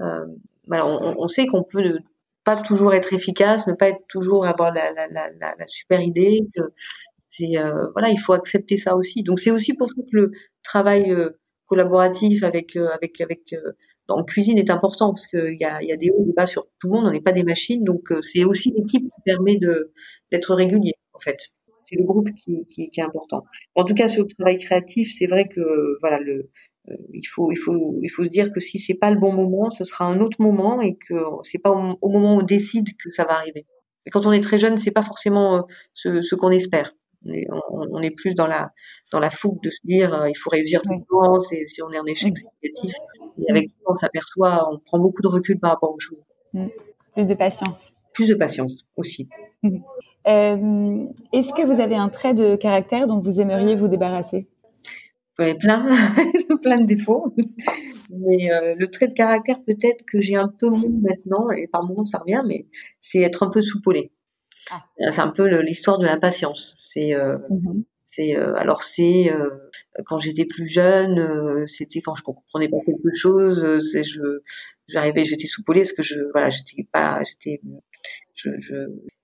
Euh, 0.00 0.26
voilà, 0.66 0.86
on, 0.86 1.16
on 1.18 1.28
sait 1.28 1.46
qu'on 1.46 1.62
peut 1.62 1.80
ne 1.80 1.98
pas 2.44 2.56
toujours 2.56 2.92
être 2.94 3.12
efficace, 3.12 3.66
ne 3.66 3.72
pas 3.72 3.88
être 3.88 4.06
toujours 4.08 4.46
avoir 4.46 4.72
la, 4.74 4.92
la, 4.92 5.08
la, 5.08 5.30
la 5.58 5.66
super 5.66 6.00
idée. 6.00 6.46
Que 6.54 6.62
c'est 7.30 7.56
euh, 7.56 7.88
voilà, 7.92 8.10
il 8.10 8.18
faut 8.18 8.34
accepter 8.34 8.76
ça 8.76 8.96
aussi. 8.96 9.22
Donc 9.22 9.40
c'est 9.40 9.50
aussi 9.50 9.74
pour 9.74 9.88
ça 9.88 9.94
que 9.94 10.16
le 10.16 10.32
travail 10.62 11.10
euh, 11.10 11.30
collaboratif 11.66 12.42
avec 12.42 12.76
avec 12.76 13.20
avec 13.22 13.54
en 14.08 14.24
cuisine 14.24 14.58
est 14.58 14.70
important 14.70 15.08
parce 15.08 15.26
qu'il 15.26 15.56
y 15.60 15.64
a, 15.64 15.82
y 15.82 15.92
a 15.92 15.96
des 15.96 16.10
hauts 16.10 16.22
et 16.22 16.26
des 16.26 16.32
bas 16.32 16.46
sur 16.46 16.66
tout 16.80 16.88
le 16.88 16.94
monde, 16.94 17.06
on 17.06 17.12
n'est 17.12 17.20
pas 17.20 17.32
des 17.32 17.44
machines, 17.44 17.84
donc 17.84 18.10
euh, 18.10 18.20
c'est 18.22 18.44
aussi 18.44 18.72
l'équipe 18.76 19.02
qui 19.02 19.22
permet 19.24 19.58
d'être 20.30 20.54
régulier 20.54 20.94
en 21.12 21.18
fait. 21.18 21.38
C'est 21.88 21.96
le 21.96 22.04
groupe 22.04 22.30
qui, 22.32 22.64
qui, 22.66 22.88
qui, 22.88 23.00
est 23.00 23.04
important. 23.04 23.44
En 23.74 23.84
tout 23.84 23.94
cas, 23.94 24.08
sur 24.08 24.22
le 24.22 24.28
travail 24.28 24.56
créatif, 24.56 25.12
c'est 25.16 25.26
vrai 25.26 25.46
que 25.46 25.98
voilà 26.00 26.18
le 26.18 26.50
euh, 26.90 26.94
il 27.12 27.26
faut 27.26 27.52
il 27.52 27.56
faut 27.56 27.98
il 28.02 28.08
faut 28.08 28.24
se 28.24 28.30
dire 28.30 28.50
que 28.50 28.60
si 28.60 28.78
c'est 28.78 28.94
pas 28.94 29.10
le 29.10 29.18
bon 29.18 29.32
moment, 29.32 29.70
ce 29.70 29.84
sera 29.84 30.06
un 30.06 30.20
autre 30.20 30.40
moment 30.40 30.80
et 30.80 30.96
que 30.96 31.14
c'est 31.42 31.58
pas 31.58 31.70
au, 31.70 32.08
moment 32.08 32.36
où 32.36 32.40
on 32.40 32.42
décide 32.42 32.88
que 32.96 33.10
ça 33.12 33.24
va 33.24 33.34
arriver. 33.34 33.66
quand 34.10 34.26
on 34.26 34.32
est 34.32 34.40
très 34.40 34.58
jeune, 34.58 34.76
c'est 34.78 34.90
pas 34.90 35.02
forcément 35.02 35.66
ce, 35.92 36.22
ce 36.22 36.34
qu'on 36.34 36.50
espère. 36.50 36.92
On, 37.24 38.00
est 38.02 38.10
plus 38.10 38.34
dans 38.34 38.46
la 38.46 38.70
dans 39.12 39.20
la 39.20 39.30
fougue 39.30 39.62
de 39.62 39.70
se 39.70 39.78
dire 39.84 40.26
il 40.28 40.36
faut 40.36 40.50
réussir 40.50 40.82
tout 40.82 40.92
le 40.92 41.04
temps. 41.08 41.40
Si 41.40 41.82
on 41.82 41.90
est 41.90 41.98
en 41.98 42.06
échec, 42.06 42.36
c'est 42.36 42.46
négatif. 42.62 42.94
Et 43.38 43.50
avec 43.50 43.68
temps, 43.68 43.92
on 43.92 43.96
s'aperçoit, 43.96 44.68
on 44.72 44.78
prend 44.78 44.98
beaucoup 44.98 45.22
de 45.22 45.28
recul 45.28 45.58
par 45.58 45.70
rapport 45.72 45.94
aux 45.94 46.00
choses. 46.00 46.24
Plus 47.14 47.26
de 47.26 47.34
patience. 47.34 47.92
Plus 48.12 48.28
de 48.28 48.34
patience 48.34 48.84
aussi. 48.96 49.28
Euh, 50.26 51.04
Est-ce 51.32 51.52
que 51.52 51.66
vous 51.66 51.80
avez 51.80 51.96
un 51.96 52.08
trait 52.08 52.34
de 52.34 52.56
caractère 52.56 53.06
dont 53.06 53.20
vous 53.20 53.40
aimeriez 53.40 53.76
vous 53.76 53.88
débarrasser? 53.88 54.48
J'en 55.38 55.46
ai 55.46 55.54
plein, 55.54 55.84
plein 56.62 56.78
de 56.78 56.84
défauts. 56.84 57.34
Mais 58.10 58.50
euh, 58.52 58.74
le 58.78 58.88
trait 58.88 59.08
de 59.08 59.14
caractère 59.14 59.62
peut-être 59.64 60.04
que 60.06 60.20
j'ai 60.20 60.36
un 60.36 60.48
peu 60.48 60.68
moins 60.68 60.90
maintenant, 61.00 61.50
et 61.50 61.66
par 61.66 61.82
moments 61.82 62.04
ça 62.04 62.18
revient, 62.18 62.42
mais 62.46 62.66
c'est 63.00 63.20
être 63.20 63.42
un 63.42 63.50
peu 63.50 63.62
soupolé. 63.62 64.11
Ah. 64.72 65.10
C'est 65.10 65.20
un 65.20 65.28
peu 65.28 65.46
l'histoire 65.60 65.98
de 65.98 66.06
l'impatience. 66.06 66.74
C'est 66.78 67.14
euh, 67.14 67.38
mmh 67.50 67.82
c'est 68.12 68.36
euh, 68.36 68.54
alors 68.56 68.82
c'est 68.82 69.32
euh, 69.32 69.48
quand 70.04 70.18
j'étais 70.18 70.44
plus 70.44 70.68
jeune, 70.68 71.18
euh, 71.18 71.66
c'était 71.66 72.02
quand 72.02 72.14
je 72.14 72.22
comprenais 72.22 72.68
pas 72.68 72.76
quelque 72.84 73.14
chose, 73.14 73.80
c'est 73.90 74.04
je 74.04 74.20
j'arrivais, 74.86 75.24
j'étais 75.24 75.46
soupolée 75.46 75.80
parce 75.80 75.94
que 75.94 76.02
je 76.02 76.18
voilà, 76.32 76.50
j'étais 76.50 76.86
pas 76.92 77.22
j'étais 77.24 77.62
je, 78.34 78.50
je, 78.58 78.74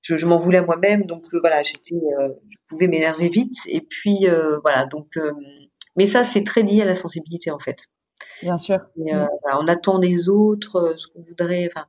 je, 0.00 0.16
je 0.16 0.26
m'en 0.26 0.38
voulais 0.38 0.58
à 0.58 0.62
moi-même, 0.62 1.04
donc 1.04 1.26
voilà, 1.34 1.62
j'étais, 1.62 1.96
je 1.96 2.56
pouvais 2.66 2.86
m'énerver 2.86 3.28
vite, 3.28 3.56
et 3.66 3.80
puis 3.82 4.26
voilà, 4.62 4.86
donc, 4.86 5.18
mais 5.96 6.06
ça 6.06 6.24
c'est 6.24 6.44
très 6.44 6.62
lié 6.62 6.82
à 6.82 6.84
la 6.84 6.94
sensibilité 6.94 7.50
en 7.50 7.58
fait. 7.58 7.88
Bien 8.42 8.56
sûr. 8.56 8.78
Voilà, 8.96 9.60
on 9.60 9.66
attend 9.66 9.98
des 9.98 10.28
autres 10.28 10.94
ce 10.96 11.08
qu'on 11.08 11.20
voudrait, 11.20 11.68
enfin, 11.70 11.86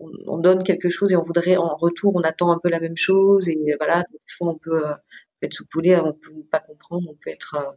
on, 0.00 0.10
on, 0.26 0.38
donne 0.38 0.62
quelque 0.64 0.88
chose 0.88 1.12
et 1.12 1.16
on 1.16 1.22
voudrait 1.22 1.56
en 1.56 1.76
retour, 1.76 2.16
on 2.16 2.22
attend 2.22 2.50
un 2.50 2.58
peu 2.62 2.68
la 2.68 2.80
même 2.80 2.96
chose, 2.96 3.48
et 3.48 3.58
voilà, 3.78 4.02
des 4.10 4.18
fois 4.28 4.48
on 4.48 4.58
peut 4.58 4.82
peut 5.40 5.46
être 5.46 5.54
soupolé, 5.54 5.96
on 5.96 6.12
peut 6.12 6.32
pas 6.50 6.60
comprendre, 6.60 7.08
on 7.10 7.14
peut 7.14 7.30
être. 7.30 7.56
Euh, 7.56 7.72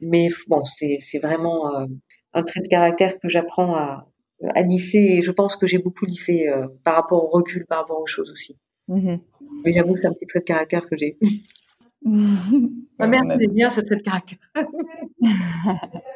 mais 0.00 0.28
bon, 0.48 0.64
c'est 0.64 0.98
c'est 1.00 1.18
vraiment 1.18 1.74
euh, 1.74 1.86
un 2.32 2.42
trait 2.42 2.60
de 2.60 2.68
caractère 2.68 3.18
que 3.18 3.28
j'apprends 3.28 3.76
à 3.76 4.06
à 4.54 4.62
lisser. 4.62 4.98
Et 4.98 5.22
je 5.22 5.32
pense 5.32 5.56
que 5.56 5.66
j'ai 5.66 5.78
beaucoup 5.78 6.06
lissé 6.06 6.48
euh, 6.48 6.68
par 6.84 6.94
rapport 6.94 7.24
au 7.24 7.28
recul, 7.28 7.66
par 7.66 7.80
rapport 7.80 8.00
aux 8.00 8.06
choses 8.06 8.30
aussi. 8.30 8.56
Mmh 8.88 9.16
mais 9.62 9.72
j'avoue 9.72 9.92
que 9.92 10.00
c'est 10.00 10.06
un 10.06 10.12
petit 10.14 10.24
trait 10.24 10.38
de 10.38 10.44
caractère 10.44 10.88
que 10.88 10.96
j'ai. 10.96 11.18
Ma 12.02 13.06
mère 13.06 13.20
connaît 13.20 13.46
bien 13.48 13.68
ce 13.68 13.82
trait 13.82 13.96
de 13.96 14.02
caractère. 14.02 14.38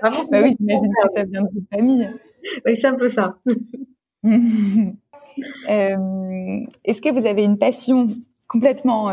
Vraiment, 0.01 0.25
bah 0.31 0.41
oui, 0.43 0.51
j'imagine 0.59 0.93
que 1.03 1.09
ça 1.15 1.25
vient 1.25 1.43
de 1.43 1.49
votre 1.53 1.67
famille. 1.71 2.11
Oui, 2.65 2.75
c'est 2.75 2.87
un 2.87 2.95
peu 2.95 3.11
ça. 3.11 3.39
Est-ce 5.69 7.03
que 7.03 7.13
vous 7.13 7.27
avez 7.27 7.45
une 7.45 7.59
passion 7.59 8.09
complètement 8.49 9.13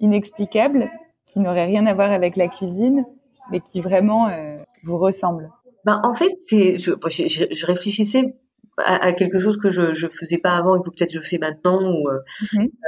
inexplicable 0.00 0.88
qui 1.32 1.40
n'aurait 1.40 1.64
rien 1.64 1.86
à 1.86 1.94
voir 1.94 2.12
avec 2.12 2.36
la 2.36 2.48
cuisine, 2.48 3.06
mais 3.50 3.60
qui 3.60 3.80
vraiment 3.80 4.28
euh, 4.28 4.58
vous 4.84 4.98
ressemble? 4.98 5.50
Ben, 5.84 6.00
En 6.04 6.14
fait, 6.14 6.32
c'est, 6.40 6.78
je, 6.78 6.92
je, 7.50 7.66
réfléchissais 7.66 8.36
à, 8.78 9.12
quelque 9.12 9.38
chose 9.38 9.56
que 9.56 9.70
je 9.70 10.06
ne 10.06 10.10
faisais 10.10 10.38
pas 10.38 10.52
avant 10.52 10.76
et 10.76 10.78
que 10.78 10.90
peut-être 10.90 11.12
je 11.12 11.20
fais 11.20 11.38
maintenant. 11.38 11.80
Ou, 11.82 12.08
euh, 12.08 12.18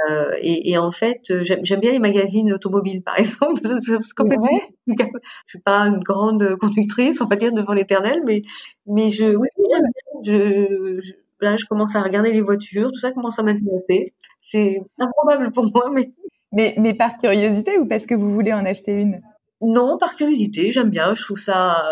euh, 0.09 0.31
et, 0.41 0.71
et, 0.71 0.77
en 0.77 0.91
fait, 0.91 1.21
j'aime 1.41 1.79
bien 1.79 1.91
les 1.91 1.99
magazines 1.99 2.53
automobiles, 2.53 3.01
par 3.01 3.19
exemple. 3.19 3.61
complètement... 4.15 4.47
Je 4.87 4.93
suis 5.47 5.59
pas 5.59 5.81
une 5.81 5.99
grande 5.99 6.55
conductrice, 6.57 7.21
on 7.21 7.25
va 7.25 7.35
dire, 7.35 7.51
devant 7.51 7.73
l'éternel, 7.73 8.21
mais, 8.25 8.41
mais 8.85 9.09
je, 9.09 9.35
oui, 9.35 9.47
je, 10.23 10.99
je, 11.01 11.13
là, 11.41 11.55
je 11.57 11.65
commence 11.65 11.95
à 11.95 12.01
regarder 12.01 12.31
les 12.31 12.41
voitures, 12.41 12.91
tout 12.91 12.99
ça 12.99 13.11
commence 13.11 13.39
à 13.39 13.43
m'intéresser. 13.43 14.13
C'est 14.41 14.81
improbable 14.99 15.51
pour 15.51 15.71
moi, 15.73 15.89
mais 15.91 16.11
mais, 16.51 16.73
mais 16.77 16.93
par 16.93 17.17
curiosité 17.17 17.77
ou 17.79 17.85
parce 17.85 18.05
que 18.05 18.15
vous 18.15 18.33
voulez 18.33 18.53
en 18.53 18.65
acheter 18.65 18.93
une? 18.93 19.21
Non, 19.61 19.97
par 19.97 20.15
curiosité. 20.15 20.71
J'aime 20.71 20.89
bien. 20.89 21.13
Je 21.15 21.23
trouve 21.23 21.37
ça. 21.39 21.83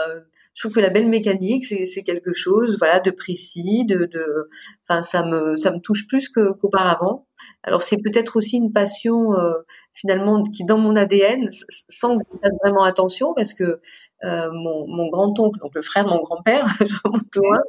Je 0.54 0.62
trouve 0.62 0.76
que 0.76 0.80
la 0.80 0.90
belle 0.90 1.08
mécanique, 1.08 1.66
c'est 1.66 2.04
quelque 2.04 2.34
chose, 2.34 2.78
voilà, 2.78 3.00
de 3.00 3.10
précis, 3.12 3.86
de, 3.86 4.06
de, 4.06 4.50
enfin, 4.88 5.02
ça 5.02 5.24
me, 5.24 5.56
ça 5.56 5.72
me 5.72 5.80
touche 5.80 6.08
plus 6.08 6.30
qu'auparavant. 6.30 7.28
Alors 7.64 7.82
c'est 7.82 7.98
peut-être 7.98 8.38
aussi 8.38 8.58
une 8.58 8.72
passion 8.72 9.38
euh, 9.38 9.54
finalement 9.94 10.44
qui 10.44 10.64
dans 10.64 10.78
mon 10.78 10.96
ADN, 10.96 11.48
sans 11.90 12.18
que 12.18 12.24
je 12.32 12.38
fasse 12.40 12.58
vraiment 12.64 12.84
attention, 12.84 13.34
parce 13.34 13.54
que 13.54 13.82
euh, 14.24 14.50
mon, 14.52 14.88
mon 14.88 15.10
grand-oncle, 15.10 15.60
donc 15.60 15.74
le 15.74 15.82
frère 15.82 16.06
de 16.06 16.12
mon 16.12 16.22
grand-père, 16.22 16.68
je 16.80 17.40
loin, 17.40 17.60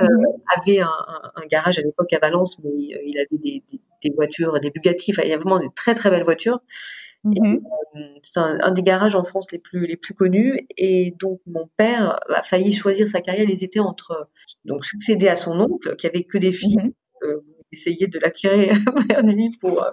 euh, 0.00 0.04
mhm. 0.04 0.26
avait 0.56 0.80
un, 0.80 0.90
un, 1.36 1.46
garage 1.46 1.78
à 1.78 1.82
l'époque 1.82 2.12
à 2.12 2.18
Valence, 2.18 2.58
mais 2.62 2.70
il 2.76 3.16
avait 3.18 3.40
des, 3.42 3.62
des, 3.70 3.80
des 4.02 4.14
voitures, 4.14 4.60
des 4.60 4.70
Bugatti, 4.70 5.12
enfin, 5.12 5.22
il 5.24 5.30
y 5.30 5.34
a 5.34 5.38
vraiment 5.38 5.58
des 5.58 5.70
très 5.74 5.94
très 5.94 6.10
belles 6.10 6.24
voitures. 6.24 6.60
Mhm. 7.24 7.64
Euh, 7.96 8.00
c'est 8.22 8.38
un, 8.38 8.58
un, 8.60 8.70
des 8.70 8.82
garages 8.82 9.14
en 9.14 9.24
France 9.24 9.50
les 9.50 9.58
plus 9.58 9.86
les 9.86 9.96
plus 9.96 10.14
connus 10.14 10.58
et 10.76 11.14
donc 11.18 11.40
mon 11.46 11.68
père 11.76 12.18
a 12.28 12.42
failli 12.42 12.72
choisir 12.72 13.08
sa 13.08 13.20
carrière. 13.20 13.44
Il 13.44 13.50
hésitait 13.50 13.80
entre 13.80 14.28
donc 14.64 14.84
succéder 14.84 15.28
à 15.28 15.36
son 15.36 15.58
oncle 15.58 15.96
qui 15.96 16.06
avait 16.06 16.24
que 16.24 16.38
des 16.38 16.52
filles, 16.52 16.76
mhm. 16.76 16.92
euh, 17.24 17.40
essayer 17.72 18.06
de 18.06 18.18
l'attirer 18.18 18.70
vers 19.08 19.22
lui 19.22 19.50
pour 19.60 19.82
euh, 19.82 19.90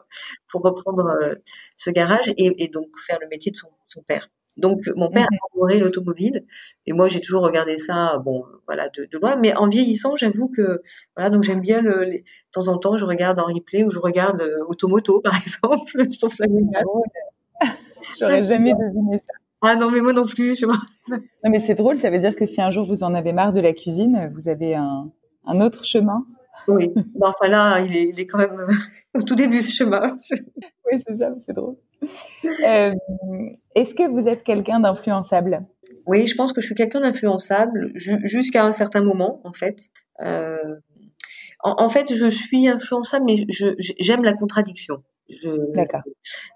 pour 0.50 0.62
reprendre 0.62 1.06
euh, 1.22 1.36
ce 1.78 1.90
garage 1.90 2.30
et, 2.38 2.64
et, 2.64 2.68
donc 2.68 2.88
faire 3.06 3.20
le 3.22 3.28
métier 3.28 3.52
de 3.52 3.58
son, 3.58 3.70
son 3.88 4.02
père. 4.04 4.28
Donc 4.58 4.82
mon 4.96 5.10
père 5.10 5.24
a 5.24 5.34
mhm. 5.34 5.40
adoré 5.54 5.80
l'automobile 5.80 6.46
et 6.86 6.92
moi 6.92 7.08
j'ai 7.08 7.22
toujours 7.22 7.42
regardé 7.42 7.78
ça 7.78 8.18
bon 8.18 8.44
voilà 8.68 8.90
de, 8.90 9.08
de 9.10 9.18
loin 9.18 9.38
mais 9.38 9.56
en 9.56 9.70
vieillissant 9.70 10.16
j'avoue 10.18 10.50
que 10.50 10.82
voilà 11.16 11.30
donc 11.30 11.44
j'aime 11.44 11.62
bien 11.62 11.82
le 11.82 12.06
de 12.06 12.24
temps 12.52 12.68
en 12.68 12.78
temps 12.78 12.98
je 12.98 13.06
regarde 13.06 13.40
en 13.40 13.46
replay 13.46 13.86
ou 13.86 13.90
je 13.90 14.00
regarde 14.00 14.42
euh, 14.42 14.66
Automoto 14.68 15.22
par 15.24 15.36
exemple 15.38 15.92
je 16.12 16.20
trouve 16.20 16.34
ça 16.34 16.46
génial. 16.46 16.84
J'aurais 18.20 18.44
jamais 18.44 18.74
deviné 18.74 19.20
ça. 19.20 19.34
Ah 19.62 19.76
non 19.76 19.90
mais 19.90 20.02
moi 20.02 20.12
non 20.12 20.26
plus. 20.26 20.60
Je... 20.60 20.66
non 21.08 21.50
mais 21.50 21.62
c'est 21.62 21.76
drôle 21.76 21.98
ça 21.98 22.10
veut 22.10 22.20
dire 22.20 22.36
que 22.36 22.46
si 22.46 22.62
un 22.62 22.72
jour 22.72 22.86
vous 22.86 23.04
en 23.04 23.14
avez 23.14 23.32
marre 23.32 23.54
de 23.54 23.62
la 23.62 23.72
cuisine 23.72 24.34
vous 24.36 24.50
avez 24.50 24.76
un, 24.76 25.10
un 25.46 25.62
autre 25.62 25.86
chemin 25.86 26.26
oui, 26.68 26.92
mais 26.96 27.26
enfin 27.26 27.48
là, 27.48 27.80
il 27.80 27.96
est, 27.96 28.10
il 28.10 28.20
est 28.20 28.28
quand 28.28 28.38
même 28.38 28.68
au 29.16 29.22
tout 29.22 29.34
début 29.34 29.64
ce 29.64 29.72
chemin. 29.72 30.14
oui, 30.92 31.02
c'est 31.08 31.16
ça, 31.16 31.32
c'est 31.44 31.54
drôle. 31.54 31.76
Euh, 32.66 32.94
Est-ce 33.76 33.94
que 33.94 34.08
vous 34.08 34.28
êtes 34.28 34.44
quelqu'un 34.44 34.80
d'influençable? 34.80 35.62
Oui, 36.08 36.28
je 36.28 36.36
pense 36.36 36.54
que 36.54 36.62
je 36.62 36.66
suis 36.66 36.76
quelqu'un 36.76 37.02
d'influençable 37.02 37.92
jusqu'à 37.96 38.66
un 38.66 38.72
certain 38.72 39.02
moment, 39.02 39.42
en 39.44 39.54
fait. 39.54 39.90
Euh, 40.22 40.76
en, 41.64 41.76
en, 41.84 41.90
fait, 41.90 42.14
je 42.14 42.30
suis 42.30 42.68
influençable, 42.68 43.26
mais 43.26 43.46
j'aime 44.00 44.24
la 44.24 44.34
contradiction. 44.34 45.04
D'accord. 45.74 46.02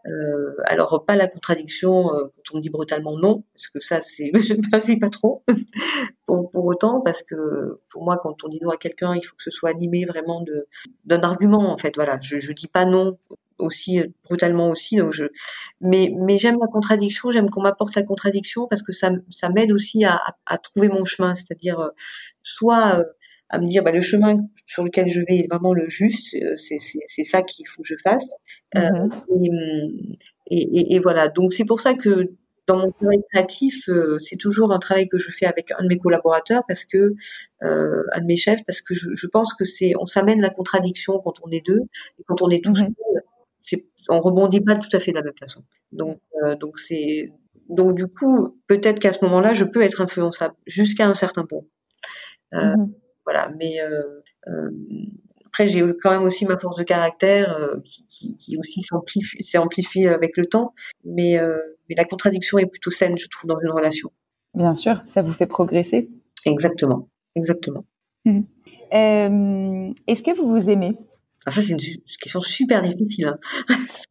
Euh, 0.08 0.56
alors 0.66 1.06
pas 1.06 1.16
la 1.16 1.28
contradiction 1.28 2.14
euh, 2.14 2.26
quand 2.26 2.54
on 2.54 2.58
me 2.58 2.62
dit 2.62 2.70
brutalement 2.70 3.18
non, 3.18 3.44
parce 3.54 3.68
que 3.68 3.80
ça 3.80 4.02
c'est 4.02 4.32
je 4.40 4.54
ne 4.54 5.00
pas 5.00 5.10
trop. 5.10 5.44
pour, 6.26 6.52
pour, 6.52 6.66
autant, 6.66 7.02
parce 7.02 7.22
que 7.22 7.80
pour 7.90 8.04
moi 8.04 8.18
quand 8.22 8.44
on 8.44 8.50
dit 8.50 8.60
non 8.62 8.70
à 8.70 8.78
quelqu'un, 8.78 9.16
il 9.16 9.22
faut 9.22 9.36
que 9.36 9.44
ce 9.44 9.52
soit 9.52 9.70
animé 9.70 10.06
vraiment 10.06 10.42
de 10.42 10.68
d'un 11.06 11.22
argument 11.22 11.72
en 11.72 11.78
fait. 11.78 11.96
Voilà, 11.96 12.20
je 12.22 12.38
je 12.38 12.52
dis 12.52 12.68
pas 12.68 12.86
non 12.86 13.18
aussi 13.58 14.02
brutalement 14.24 14.70
aussi 14.70 14.98
donc 14.98 15.12
je 15.12 15.26
mais 15.82 16.14
mais 16.18 16.38
j'aime 16.38 16.58
la 16.60 16.68
contradiction 16.68 17.32
j'aime 17.32 17.50
qu'on 17.50 17.62
m'apporte 17.62 17.96
la 17.96 18.04
contradiction 18.04 18.68
parce 18.68 18.82
que 18.82 18.92
ça 18.92 19.12
ça 19.30 19.50
m'aide 19.50 19.72
aussi 19.72 20.04
à, 20.04 20.16
à, 20.16 20.36
à, 20.46 20.58
trouver 20.58 20.90
mon 20.90 21.06
chemin 21.06 21.36
c'est-à-dire 21.36 21.80
euh, 21.80 21.90
soit 22.44 23.00
euh, 23.00 23.04
à 23.50 23.60
me 23.60 23.68
dire 23.68 23.84
bah, 23.84 23.92
le 23.92 24.02
chemin 24.02 24.38
sur 24.66 24.84
lequel 24.84 25.10
je 25.10 25.22
vais 25.22 25.40
est 25.40 25.48
vraiment 25.50 25.74
le 25.74 25.88
juste, 25.88 26.36
euh, 26.36 26.56
c'est 26.56 27.24
ça 27.24 27.42
qu'il 27.42 27.68
faut 27.68 27.82
que 27.82 27.88
je 27.88 27.96
fasse. 28.04 28.30
Euh, 28.76 28.80
mm-hmm. 29.30 30.18
et, 30.48 30.58
et, 30.58 30.96
et, 30.96 31.00
voilà, 31.00 31.28
donc 31.28 31.54
c'est 31.54 31.66
pour 31.66 31.80
ça 31.80 31.94
que 31.94 32.32
dans 32.68 32.78
mon 32.78 32.92
travail 32.92 33.20
créatif, 33.32 33.88
euh, 33.90 34.18
c'est 34.20 34.38
toujours 34.38 34.74
un 34.74 34.80
travail 34.80 35.08
que 35.08 35.18
je 35.20 35.32
fais 35.32 35.46
avec 35.46 35.72
un 35.78 35.84
de 35.84 35.88
mes 35.88 35.98
collaborateurs 35.98 36.64
parce 36.68 36.84
que 36.84 37.14
euh, 37.64 38.04
un 38.12 38.22
de 38.22 38.26
mes 38.26 38.38
chefs 38.38 38.64
parce 38.66 38.82
que 38.82 38.96
je, 38.96 39.10
je 39.14 39.28
pense 39.28 39.54
que 39.54 39.66
c'est 39.66 39.94
on 40.00 40.08
s'amène 40.08 40.42
la 40.42 40.50
contradiction 40.50 41.20
quand 41.20 41.36
on 41.44 41.52
est 41.52 41.64
deux 41.66 41.82
et 42.20 42.24
quand 42.26 42.42
on 42.42 42.50
est 42.50 42.64
tous 42.64 42.82
mm 42.82 42.94
on 44.10 44.20
rebondit 44.22 44.62
pas 44.62 44.76
tout 44.76 44.96
à 44.96 45.00
fait 45.00 45.12
de 45.12 45.18
la 45.18 45.24
même 45.24 45.38
façon. 45.38 45.64
Donc 45.92 46.20
euh, 46.44 46.56
donc 46.56 46.80
c'est 46.80 47.32
donc 47.70 47.96
du 47.96 48.08
coup 48.08 48.60
peut-être 48.68 49.00
qu'à 49.00 49.12
ce 49.12 49.24
moment-là 49.26 49.54
je 49.54 49.64
peux 49.64 49.82
être 49.82 50.02
influençable 50.02 50.56
jusqu'à 50.66 51.08
un 51.08 51.14
certain 51.14 51.46
point. 51.46 51.64
Euh, 52.54 52.74
mm-hmm. 52.74 52.92
Voilà, 53.26 53.52
mais 53.58 53.82
euh, 53.82 54.70
après 55.48 55.66
j'ai 55.66 55.84
quand 56.02 56.12
même 56.12 56.24
aussi 56.24 56.46
ma 56.46 56.60
force 56.60 56.78
de 56.78 56.84
caractère 56.84 57.58
qui, 57.84 58.06
qui, 58.06 58.38
qui, 58.38 58.58
aussi 58.58 58.82
s'amplifie, 58.82 59.58
amplifiée 59.58 60.10
avec 60.10 60.38
le 60.38 60.46
temps, 60.46 60.76
mais, 61.04 61.40
mais 61.90 61.96
la 61.98 62.06
contradiction 62.06 62.60
est 62.60 62.68
plutôt 62.68 62.92
saine, 62.92 63.18
je 63.18 63.28
trouve, 63.28 63.48
dans 63.48 63.60
une 63.60 63.72
relation. 63.72 64.12
Bien 64.54 64.76
sûr, 64.76 65.02
ça 65.08 65.24
vous 65.24 65.32
fait 65.32 65.48
progresser. 65.48 66.08
Exactement, 66.46 67.10
exactement. 67.36 67.84
Mmh. 68.26 68.42
Est-ce 68.92 70.22
que 70.22 70.36
vous 70.36 70.48
vous 70.48 70.70
aimez? 70.70 70.96
Ah, 71.46 71.52
Ça, 71.52 71.62
c'est 71.62 71.72
une, 71.72 71.80
question 72.20 72.42
super 72.42 72.82
difficile. 72.82 73.28
Hein. 73.28 73.40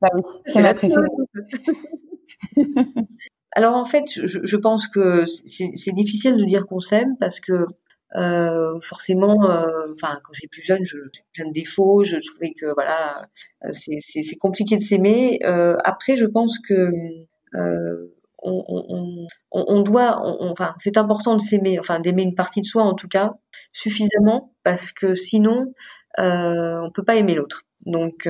Bah 0.00 0.08
oui, 0.14 0.22
c'est 0.46 0.62
ma 0.62 0.74
préférée. 0.74 1.08
Alors 3.56 3.74
en 3.76 3.84
fait, 3.84 4.04
je, 4.08 4.40
je 4.42 4.56
pense 4.56 4.88
que 4.88 5.24
c'est 5.26 5.92
difficile 5.92 6.36
de 6.36 6.44
dire 6.44 6.66
qu'on 6.66 6.80
s'aime 6.80 7.16
parce 7.18 7.38
que 7.38 7.66
euh, 8.16 8.78
forcément, 8.80 9.50
euh, 9.50 9.92
enfin, 9.92 10.20
quand 10.22 10.32
j'étais 10.32 10.48
plus 10.48 10.62
jeune, 10.62 10.84
je, 10.84 10.98
plein 11.32 11.46
de 11.46 11.52
défauts, 11.52 12.04
je 12.04 12.16
trouvais 12.16 12.52
que 12.52 12.72
voilà, 12.74 13.26
euh, 13.64 13.70
c'est 13.72 14.36
compliqué 14.36 14.76
de 14.76 14.82
s'aimer. 14.82 15.40
après, 15.84 16.16
je 16.16 16.26
pense 16.26 16.58
que 16.60 16.90
on, 18.46 18.64
on, 18.68 19.26
on, 19.52 19.82
doit, 19.82 20.20
enfin, 20.40 20.74
c'est 20.78 20.98
important 20.98 21.34
de 21.34 21.40
s'aimer, 21.40 21.78
enfin, 21.78 21.98
d'aimer 21.98 22.22
une 22.22 22.34
partie 22.34 22.60
de 22.60 22.66
soi 22.66 22.82
en 22.82 22.94
tout 22.94 23.08
cas 23.08 23.32
suffisamment, 23.72 24.53
parce 24.64 24.92
que 24.92 25.14
sinon, 25.14 25.72
euh, 26.18 26.80
on 26.80 26.90
peut 26.90 27.04
pas 27.04 27.16
aimer 27.16 27.34
l'autre. 27.34 27.62
Donc, 27.86 28.26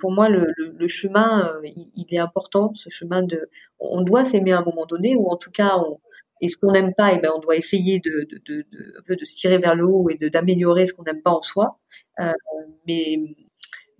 pour 0.00 0.10
moi, 0.10 0.28
le, 0.28 0.52
le, 0.56 0.88
chemin, 0.88 1.52
il, 1.62 1.88
il, 1.94 2.12
est 2.12 2.18
important, 2.18 2.72
ce 2.74 2.90
chemin 2.90 3.22
de, 3.22 3.48
on 3.78 4.00
doit 4.02 4.24
s'aimer 4.24 4.50
à 4.50 4.58
un 4.58 4.64
moment 4.64 4.86
donné, 4.86 5.14
ou 5.14 5.28
en 5.28 5.36
tout 5.36 5.52
cas, 5.52 5.76
on, 5.76 6.00
et 6.40 6.48
ce 6.48 6.56
qu'on 6.56 6.70
n'aime 6.70 6.94
pas, 6.94 7.12
eh 7.12 7.18
ben, 7.18 7.30
on 7.34 7.40
doit 7.40 7.56
essayer 7.56 8.00
de, 8.00 8.26
de, 8.30 8.40
de, 8.46 8.66
de, 8.70 8.94
un 8.98 9.02
peu 9.02 9.16
de 9.16 9.24
se 9.24 9.36
tirer 9.36 9.58
vers 9.58 9.74
le 9.74 9.84
haut 9.84 10.08
et 10.08 10.14
de 10.14 10.28
d'améliorer 10.28 10.86
ce 10.86 10.92
qu'on 10.92 11.02
n'aime 11.02 11.22
pas 11.22 11.32
en 11.32 11.42
soi. 11.42 11.78
Euh, 12.20 12.32
mais, 12.86 13.18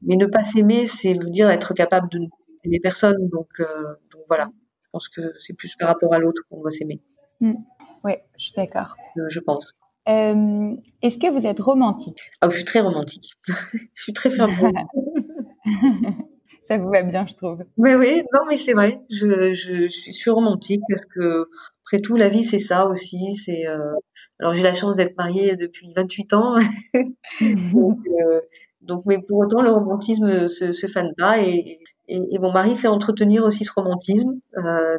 mais 0.02 0.16
ne 0.16 0.26
pas 0.26 0.44
s'aimer, 0.44 0.87
c'est 0.87 1.14
veut 1.14 1.30
dire 1.30 1.50
être 1.50 1.75
capable 1.75 2.08
de 2.11 2.18
n'aimer 2.18 2.80
personne. 2.80 3.28
Donc, 3.28 3.49
euh, 3.61 3.94
donc 4.12 4.23
voilà, 4.28 4.50
je 4.80 4.88
pense 4.92 5.08
que 5.08 5.35
c'est 5.40 5.54
plus 5.54 5.75
par 5.76 5.88
rapport 5.88 6.14
à 6.14 6.18
l'autre 6.18 6.42
qu'on 6.49 6.61
doit 6.61 6.70
s'aimer. 6.70 7.00
Mmh. 7.40 7.54
Oui, 8.04 8.12
je 8.38 8.44
suis 8.44 8.52
d'accord. 8.54 8.94
Euh, 9.16 9.28
je 9.28 9.40
pense. 9.40 9.75
Euh, 10.09 10.75
Est-ce 11.03 11.19
que 11.19 11.31
vous 11.31 11.47
êtes 11.47 11.61
romantique? 11.61 12.31
Ah, 12.41 12.49
je 12.49 12.57
suis 12.57 12.65
très 12.65 12.81
romantique. 12.81 13.33
je 13.95 14.03
suis 14.03 14.12
très 14.12 14.31
ferme. 14.31 14.53
Ça 16.62 16.77
vous 16.77 16.91
va 16.91 17.03
bien, 17.03 17.27
je 17.27 17.35
trouve. 17.35 17.65
Mais 17.79 17.95
oui, 17.95 18.23
non, 18.35 18.41
mais 18.49 18.59
c'est 18.59 18.75
vrai. 18.75 19.00
Je, 19.09 19.55
je, 19.55 19.88
je, 19.88 20.12
suis 20.12 20.31
romantique 20.31 20.83
parce 20.88 21.00
que 21.07 21.49
après 21.83 22.00
tout, 22.03 22.17
la 22.17 22.29
vie, 22.29 22.45
c'est 22.45 22.59
ça 22.59 22.87
aussi. 22.87 23.35
C'est 23.37 23.67
euh... 23.67 23.95
alors 24.38 24.53
j'ai 24.53 24.62
la 24.62 24.75
chance 24.75 24.97
d'être 24.97 25.17
mariée 25.17 25.57
depuis 25.57 25.91
28 25.97 26.35
ans, 26.35 26.57
donc, 27.73 27.99
euh... 28.07 28.41
donc, 28.83 29.05
mais 29.07 29.19
pour 29.19 29.38
autant, 29.38 29.62
le 29.62 29.71
romantisme 29.71 30.49
se, 30.49 30.75
se 30.75 30.87
fane 30.87 31.15
pas 31.17 31.41
et, 31.41 31.79
et, 32.09 32.21
et 32.35 32.38
mon 32.38 32.53
mari 32.53 32.77
sait 32.77 32.88
entretenir 32.88 33.45
aussi 33.45 33.65
ce 33.65 33.73
romantisme. 33.73 34.38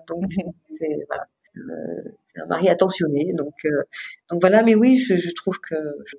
Donc 0.08 0.32
c'est 0.72 1.06
voilà. 1.08 1.28
Euh, 1.70 2.10
c'est 2.28 2.42
un 2.42 2.46
mari 2.46 2.70
attentionné, 2.70 3.32
donc 3.34 3.54
euh, 3.66 3.84
donc 4.30 4.42
voilà. 4.42 4.64
Mais 4.64 4.76
oui, 4.76 4.98
je, 4.98 5.16
je 5.16 5.32
trouve 5.32 5.60
que 5.60 5.76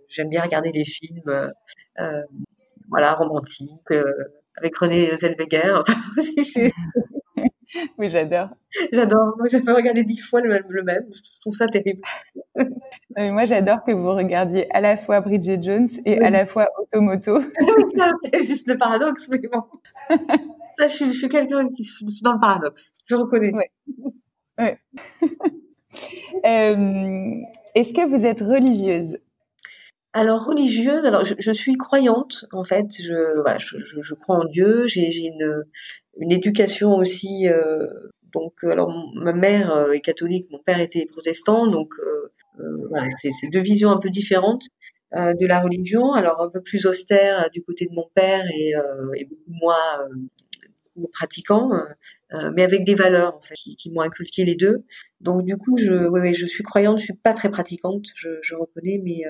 j'aime 0.08 0.28
bien 0.28 0.42
regarder 0.42 0.72
des 0.72 0.84
films, 0.84 1.52
euh, 1.98 2.22
voilà, 2.88 3.14
romantiques 3.14 3.92
avec 4.56 4.76
René 4.76 5.16
Zellweger. 5.16 5.82
oui, 7.98 8.10
j'adore. 8.10 8.48
J'adore. 8.92 9.34
Moi, 9.36 9.46
j'ai 9.46 9.58
regarder 9.58 10.02
dix 10.02 10.18
fois 10.18 10.40
le 10.40 10.48
même, 10.48 10.64
le 10.68 10.82
même. 10.82 11.06
Je 11.12 11.40
trouve 11.40 11.54
ça 11.54 11.66
terrible. 11.66 12.02
moi, 13.16 13.46
j'adore 13.46 13.84
que 13.84 13.92
vous 13.92 14.12
regardiez 14.12 14.70
à 14.74 14.80
la 14.80 14.96
fois 14.96 15.20
Bridget 15.20 15.62
Jones 15.62 15.88
et 16.04 16.18
à 16.20 16.30
la 16.30 16.46
fois 16.46 16.68
Automoto. 16.78 17.40
c'est 18.32 18.44
juste 18.44 18.68
le 18.68 18.76
paradoxe, 18.76 19.28
mais 19.28 19.38
bon. 19.38 19.62
ça, 20.78 20.88
je, 20.88 20.94
suis, 20.94 21.12
je 21.12 21.18
suis 21.18 21.28
quelqu'un 21.28 21.68
qui 21.68 21.84
suis 21.84 22.06
dans 22.22 22.32
le 22.32 22.40
paradoxe. 22.40 22.92
Je 23.06 23.14
reconnais. 23.14 23.52
Ouais. 23.52 23.70
ouais. 24.58 24.78
Euh, 26.44 27.34
Est-ce 27.74 27.92
que 27.92 28.08
vous 28.08 28.24
êtes 28.24 28.40
religieuse? 28.40 29.16
Alors 30.12 30.44
religieuse, 30.44 31.06
alors 31.06 31.24
je, 31.24 31.52
suis 31.52 31.76
croyante 31.76 32.44
en 32.52 32.64
fait. 32.64 32.86
Je, 32.98 34.14
crois 34.14 34.38
en 34.38 34.44
Dieu. 34.44 34.86
J'ai 34.88 35.26
une, 35.26 35.64
une 36.18 36.32
éducation 36.32 36.96
aussi. 36.96 37.48
Euh, 37.48 37.86
donc 38.32 38.64
alors 38.64 38.92
ma 39.14 39.32
mère 39.32 39.72
euh, 39.72 39.92
est 39.92 40.00
catholique, 40.00 40.48
mon 40.50 40.58
père 40.58 40.80
était 40.80 41.06
protestant, 41.06 41.66
donc 41.66 41.94
euh, 41.98 42.32
euh 42.60 43.08
c'est 43.16 43.48
deux 43.50 43.60
visions 43.60 43.90
un 43.90 43.98
peu 43.98 44.10
différentes 44.10 44.64
euh, 45.14 45.34
de 45.34 45.46
la 45.46 45.60
religion. 45.60 46.12
Alors 46.12 46.40
un 46.40 46.50
peu 46.50 46.60
plus 46.62 46.86
austère 46.86 47.50
du 47.50 47.62
côté 47.62 47.86
de 47.86 47.94
mon 47.94 48.08
père 48.14 48.44
et 48.54 48.74
beaucoup 49.24 49.52
moins 49.60 50.08
pratiquant, 51.12 51.70
mais 52.54 52.62
avec 52.62 52.84
des 52.84 52.94
valeurs 52.94 53.36
en 53.36 53.40
fait 53.40 53.54
qui, 53.54 53.76
qui 53.76 53.90
m'ont 53.90 54.02
inculqué 54.02 54.44
les 54.44 54.56
deux. 54.56 54.84
Donc 55.20 55.44
du 55.44 55.56
coup, 55.56 55.76
je, 55.76 56.08
ouais, 56.08 56.34
je 56.34 56.46
suis 56.46 56.62
croyante, 56.62 56.98
je 56.98 57.04
suis 57.04 57.14
pas 57.14 57.32
très 57.32 57.50
pratiquante, 57.50 58.06
je, 58.14 58.38
je 58.42 58.54
reconnais, 58.54 59.00
mais 59.02 59.22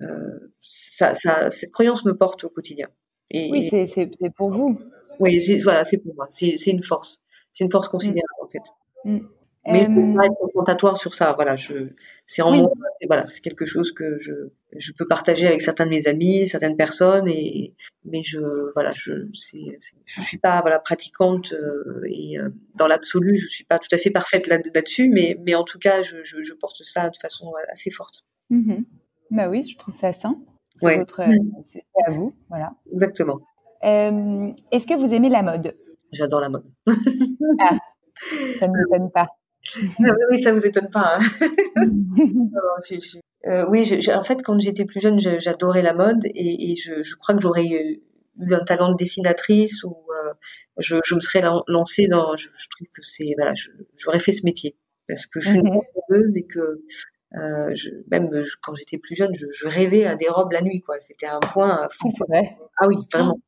euh, 0.00 0.52
ça, 0.60 1.14
ça, 1.14 1.50
cette 1.50 1.72
croyance 1.72 2.04
me 2.04 2.12
porte 2.12 2.44
au 2.44 2.50
quotidien. 2.50 2.88
Et, 3.30 3.50
oui, 3.50 3.68
c'est 3.68 4.30
pour 4.36 4.50
vous. 4.50 4.78
Oui, 5.20 5.60
voilà, 5.62 5.84
c'est 5.84 5.98
pour 5.98 6.14
moi. 6.14 6.26
C'est 6.30 6.54
une 6.66 6.82
force. 6.82 7.20
C'est 7.52 7.64
une 7.64 7.70
force 7.70 7.88
considérable 7.88 8.22
en 8.42 8.48
fait. 8.48 8.62
Mm. 9.04 9.18
Mais 9.66 9.84
je 9.84 9.90
ne 9.90 10.16
pas 10.16 10.24
être 10.24 10.38
confrontatoire 10.40 10.96
sur 10.96 11.14
ça. 11.14 11.32
Voilà, 11.34 11.56
je, 11.56 11.90
c'est 12.24 12.42
en 12.42 12.52
moi. 12.52 12.72
Voilà, 13.08 13.26
c'est 13.26 13.40
quelque 13.40 13.64
chose 13.64 13.92
que 13.92 14.18
je, 14.18 14.32
je 14.76 14.92
peux 14.92 15.06
partager 15.06 15.46
avec 15.46 15.62
certains 15.62 15.86
de 15.86 15.90
mes 15.90 16.06
amis, 16.06 16.46
certaines 16.46 16.76
personnes, 16.76 17.26
et 17.28 17.74
mais 18.04 18.22
je, 18.22 18.38
voilà, 18.74 18.92
je, 18.94 19.12
c'est, 19.32 19.78
je 20.04 20.20
suis 20.20 20.38
pas 20.38 20.60
voilà 20.60 20.78
pratiquante 20.78 21.52
euh, 21.54 22.02
et 22.06 22.38
euh, 22.38 22.50
dans 22.76 22.86
l'absolu, 22.86 23.36
je 23.36 23.48
suis 23.48 23.64
pas 23.64 23.78
tout 23.78 23.88
à 23.92 23.98
fait 23.98 24.10
parfaite 24.10 24.46
là, 24.46 24.58
là-dessus, 24.74 25.08
mais 25.08 25.38
mais 25.44 25.54
en 25.54 25.64
tout 25.64 25.78
cas, 25.78 26.02
je, 26.02 26.22
je, 26.22 26.42
je 26.42 26.52
porte 26.54 26.82
ça 26.84 27.08
de 27.08 27.16
façon 27.16 27.52
assez 27.72 27.90
forte. 27.90 28.24
Mm-hmm. 28.50 28.84
Bah 29.30 29.48
oui, 29.48 29.62
je 29.62 29.76
trouve 29.76 29.94
ça 29.94 30.12
sain. 30.12 30.38
C'est 30.76 31.04
c'est 31.64 31.84
à 32.06 32.10
vous, 32.10 32.34
voilà. 32.50 32.72
Exactement. 32.92 33.40
Euh, 33.84 34.52
Est-ce 34.70 34.86
que 34.86 34.94
vous 34.94 35.14
aimez 35.14 35.28
la 35.28 35.42
mode? 35.42 35.74
J'adore 36.12 36.40
la 36.40 36.48
mode. 36.50 36.66
ah, 37.58 37.76
ça 38.58 38.68
ne 38.68 38.72
m'étonne 38.72 39.10
pas. 39.10 39.28
Ah 39.76 40.12
oui, 40.30 40.42
ça 40.42 40.52
vous 40.52 40.64
étonne 40.64 40.88
pas. 40.90 41.18
Hein. 41.18 41.50
euh, 43.46 43.64
oui, 43.68 43.84
je, 43.84 44.10
en 44.12 44.22
fait, 44.22 44.42
quand 44.42 44.58
j'étais 44.58 44.84
plus 44.84 45.00
jeune, 45.00 45.18
j'adorais 45.18 45.82
la 45.82 45.94
mode 45.94 46.24
et, 46.26 46.72
et 46.72 46.76
je, 46.76 47.02
je, 47.02 47.16
crois 47.16 47.34
que 47.34 47.40
j'aurais 47.40 47.66
eu 47.66 48.02
un 48.50 48.60
talent 48.60 48.90
de 48.92 48.96
dessinatrice 48.96 49.84
ou 49.84 49.96
euh, 50.10 50.32
je, 50.78 50.96
je, 51.04 51.14
me 51.14 51.20
serais 51.20 51.42
lancée 51.66 52.08
dans. 52.08 52.36
Je, 52.36 52.48
trouve 52.48 52.88
que 52.94 53.02
c'est 53.02 53.34
voilà, 53.36 53.54
j'aurais 53.96 54.20
fait 54.20 54.32
ce 54.32 54.44
métier 54.44 54.76
parce 55.08 55.26
que 55.26 55.40
je 55.40 55.48
suis 55.48 55.58
une 55.58 55.68
mmh 55.68 56.36
et 56.36 56.46
que 56.46 56.82
euh, 57.38 57.74
je, 57.74 57.90
même 58.10 58.30
quand 58.62 58.74
j'étais 58.74 58.98
plus 58.98 59.14
jeune, 59.14 59.34
je, 59.34 59.46
je, 59.54 59.68
rêvais 59.68 60.06
à 60.06 60.14
des 60.14 60.28
robes 60.28 60.52
la 60.52 60.62
nuit, 60.62 60.80
quoi. 60.80 60.98
C'était 61.00 61.26
un 61.26 61.40
point 61.40 61.88
fou. 61.90 62.10
Ah, 62.32 62.40
ah 62.78 62.88
oui, 62.88 62.96
vraiment. 63.12 63.38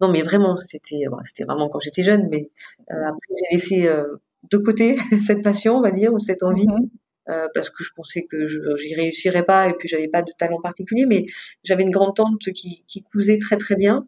Non, 0.00 0.10
mais 0.10 0.22
vraiment, 0.22 0.56
c'était, 0.56 1.04
bon, 1.08 1.18
c'était 1.22 1.44
vraiment 1.44 1.68
quand 1.68 1.80
j'étais 1.80 2.02
jeune, 2.02 2.28
mais 2.30 2.50
euh, 2.90 3.06
après 3.06 3.34
j'ai 3.38 3.56
laissé 3.56 3.86
euh, 3.86 4.16
de 4.50 4.58
côté 4.58 4.96
cette 5.26 5.42
passion, 5.42 5.76
on 5.76 5.82
va 5.82 5.90
dire, 5.90 6.12
ou 6.12 6.20
cette 6.20 6.42
envie, 6.42 6.66
mm-hmm. 6.66 6.88
euh, 7.30 7.48
parce 7.54 7.70
que 7.70 7.84
je 7.84 7.90
pensais 7.94 8.24
que 8.24 8.46
je 8.46 8.58
j'y 8.76 8.94
réussirais 8.94 9.44
pas, 9.44 9.68
et 9.68 9.74
puis 9.74 9.88
j'avais 9.88 10.08
pas 10.08 10.22
de 10.22 10.32
talent 10.38 10.60
particulier, 10.60 11.06
mais 11.06 11.26
j'avais 11.64 11.82
une 11.82 11.90
grande 11.90 12.16
tante 12.16 12.40
qui, 12.54 12.84
qui 12.86 13.02
cousait 13.02 13.38
très 13.38 13.56
très 13.56 13.76
bien, 13.76 14.06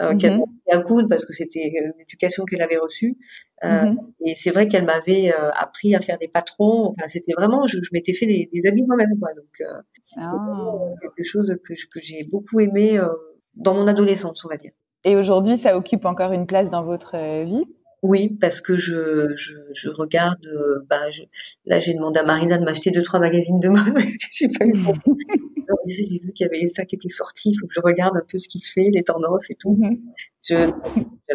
euh, 0.00 0.14
qui 0.14 0.26
avait 0.26 0.40
un 0.72 0.80
coup 0.80 1.06
parce 1.08 1.26
que 1.26 1.32
c'était 1.32 1.68
une 1.68 1.92
éducation 2.00 2.44
qu'elle 2.44 2.62
avait 2.62 2.78
reçue. 2.78 3.18
Euh, 3.64 3.84
mmh 3.84 3.96
et 4.26 4.34
c'est 4.34 4.50
vrai 4.50 4.66
qu'elle 4.66 4.84
m'avait 4.84 5.32
euh, 5.32 5.50
appris 5.58 5.94
à 5.94 6.00
faire 6.00 6.18
des 6.18 6.28
patrons. 6.28 6.88
Enfin, 6.88 7.08
c'était 7.08 7.32
vraiment, 7.32 7.66
je, 7.66 7.78
je 7.82 7.88
m'étais 7.92 8.12
fait 8.12 8.26
des, 8.26 8.50
des, 8.52 8.66
habits 8.66 8.82
moi-même, 8.82 9.18
quoi. 9.18 9.32
Donc, 9.34 9.60
euh, 9.60 9.80
c'était 10.02 10.26
ah. 10.26 10.76
quelque 11.00 11.26
chose 11.26 11.56
que, 11.64 11.72
que 11.72 12.00
j'ai 12.02 12.20
beaucoup 12.30 12.60
aimé 12.60 12.98
euh, 12.98 13.08
dans 13.54 13.74
mon 13.74 13.86
adolescence, 13.86 14.44
on 14.44 14.48
va 14.48 14.56
dire. 14.56 14.72
Et 15.04 15.16
aujourd'hui, 15.16 15.56
ça 15.56 15.76
occupe 15.76 16.04
encore 16.04 16.32
une 16.32 16.46
place 16.46 16.70
dans 16.70 16.84
votre 16.84 17.44
vie? 17.44 17.64
Oui, 18.02 18.36
parce 18.40 18.60
que 18.60 18.76
je, 18.76 19.34
je, 19.36 19.54
je 19.74 19.88
regarde. 19.90 20.46
bah, 20.88 21.10
je, 21.10 21.22
là, 21.66 21.80
j'ai 21.80 21.94
demandé 21.94 22.20
à 22.20 22.24
Marina 22.24 22.58
de 22.58 22.64
m'acheter 22.64 22.90
deux 22.90 23.02
trois 23.02 23.20
magazines 23.20 23.60
de 23.60 23.68
mode 23.68 23.92
parce 23.94 24.16
que 24.16 24.26
j'ai 24.30 24.48
pas 24.48 24.64
eu 24.64 24.72
le 24.72 24.84
temps 24.84 25.16
j'ai 25.86 26.18
vu 26.18 26.32
qu'il 26.32 26.46
y 26.46 26.48
avait 26.48 26.66
ça 26.66 26.84
qui 26.84 26.96
était 26.96 27.08
sorti, 27.08 27.50
il 27.50 27.58
faut 27.58 27.66
que 27.66 27.74
je 27.74 27.80
regarde 27.80 28.16
un 28.16 28.24
peu 28.28 28.38
ce 28.38 28.48
qui 28.48 28.58
se 28.58 28.72
fait, 28.72 28.90
les 28.94 29.02
tendances 29.02 29.50
et 29.50 29.54
tout. 29.54 29.76
Mhm. 29.78 30.00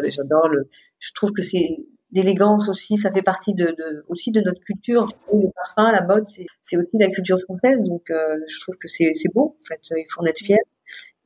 J'adore 0.08 0.48
le, 0.48 0.68
je 0.98 1.12
trouve 1.12 1.32
que 1.32 1.42
c'est 1.42 1.78
l'élégance 2.12 2.68
aussi, 2.68 2.96
ça 2.96 3.10
fait 3.10 3.22
partie 3.22 3.54
de, 3.54 3.66
de, 3.66 4.04
aussi 4.08 4.30
de 4.30 4.40
notre 4.40 4.60
culture. 4.60 5.06
Le 5.32 5.50
parfum, 5.54 5.92
la 5.92 6.02
mode, 6.02 6.26
c'est 6.26 6.46
aussi 6.76 6.90
de 6.94 7.04
la 7.04 7.08
culture 7.08 7.38
française, 7.40 7.82
donc 7.82 8.10
euh, 8.10 8.36
je 8.48 8.60
trouve 8.60 8.76
que 8.76 8.88
c'est 8.88 9.12
beau. 9.34 9.56
En 9.60 9.64
fait, 9.66 9.80
il 9.90 10.04
faut 10.08 10.22
en 10.22 10.26
être 10.26 10.38
fier. 10.38 10.58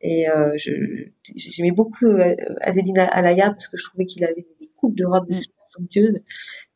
Et 0.02 0.30
euh, 0.30 0.56
j'aimais 0.56 1.72
beaucoup 1.72 2.06
euh, 2.06 2.34
Azedine 2.62 2.98
Alaya 2.98 3.50
parce 3.50 3.68
que 3.68 3.76
je 3.76 3.84
trouvais 3.84 4.06
qu'il 4.06 4.24
avait 4.24 4.46
des 4.80 4.86
coupes 4.86 4.96
de 4.96 5.04
robes 5.04 5.30
mm. 5.30 5.40
somptueuses. 5.70 6.20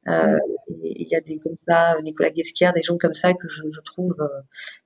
Euh, 0.08 0.38
il 0.82 1.08
y 1.08 1.14
a 1.14 1.20
des 1.20 1.38
comme 1.38 1.56
ça, 1.58 2.00
Nicolas 2.02 2.30
Guesquière, 2.30 2.72
des 2.72 2.82
gens 2.82 2.98
comme 2.98 3.14
ça 3.14 3.32
que 3.34 3.48
je, 3.48 3.62
je 3.70 3.80
trouve 3.80 4.14
euh, 4.20 4.42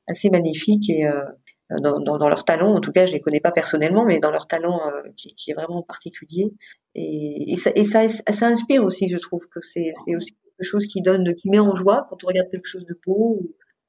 assez 0.07 0.31
magnifiques 0.31 0.88
et 0.90 1.07
euh, 1.07 1.24
dans, 1.70 2.00
dans, 2.00 2.18
dans, 2.18 2.28
leur 2.28 2.44
talent. 2.44 2.74
En 2.74 2.81
tout 2.81 2.92
cas, 2.92 3.04
je 3.04 3.12
les 3.12 3.20
connais 3.20 3.40
pas 3.40 3.50
personnellement, 3.50 4.04
mais 4.04 4.20
dans 4.20 4.31
leur 4.31 4.46
talent 4.46 4.81
qui, 5.16 5.35
qui, 5.35 5.50
est 5.50 5.54
vraiment 5.54 5.83
particulier. 5.83 6.52
Et, 6.94 7.52
et, 7.52 7.57
ça, 7.57 7.70
et 7.74 7.85
ça, 7.85 8.09
ça, 8.09 8.46
inspire 8.46 8.85
aussi. 8.85 9.09
Je 9.09 9.18
trouve 9.18 9.46
que 9.48 9.61
c'est 9.61 9.92
aussi 10.16 10.33
quelque 10.33 10.66
chose 10.66 10.87
qui 10.87 11.02
donne, 11.02 11.35
qui 11.35 11.50
met 11.50 11.59
en 11.59 11.74
joie 11.74 12.07
quand 12.09 12.24
on 12.24 12.28
regarde 12.28 12.48
quelque 12.50 12.66
chose 12.66 12.87
de 12.87 12.98
beau. 13.04 13.40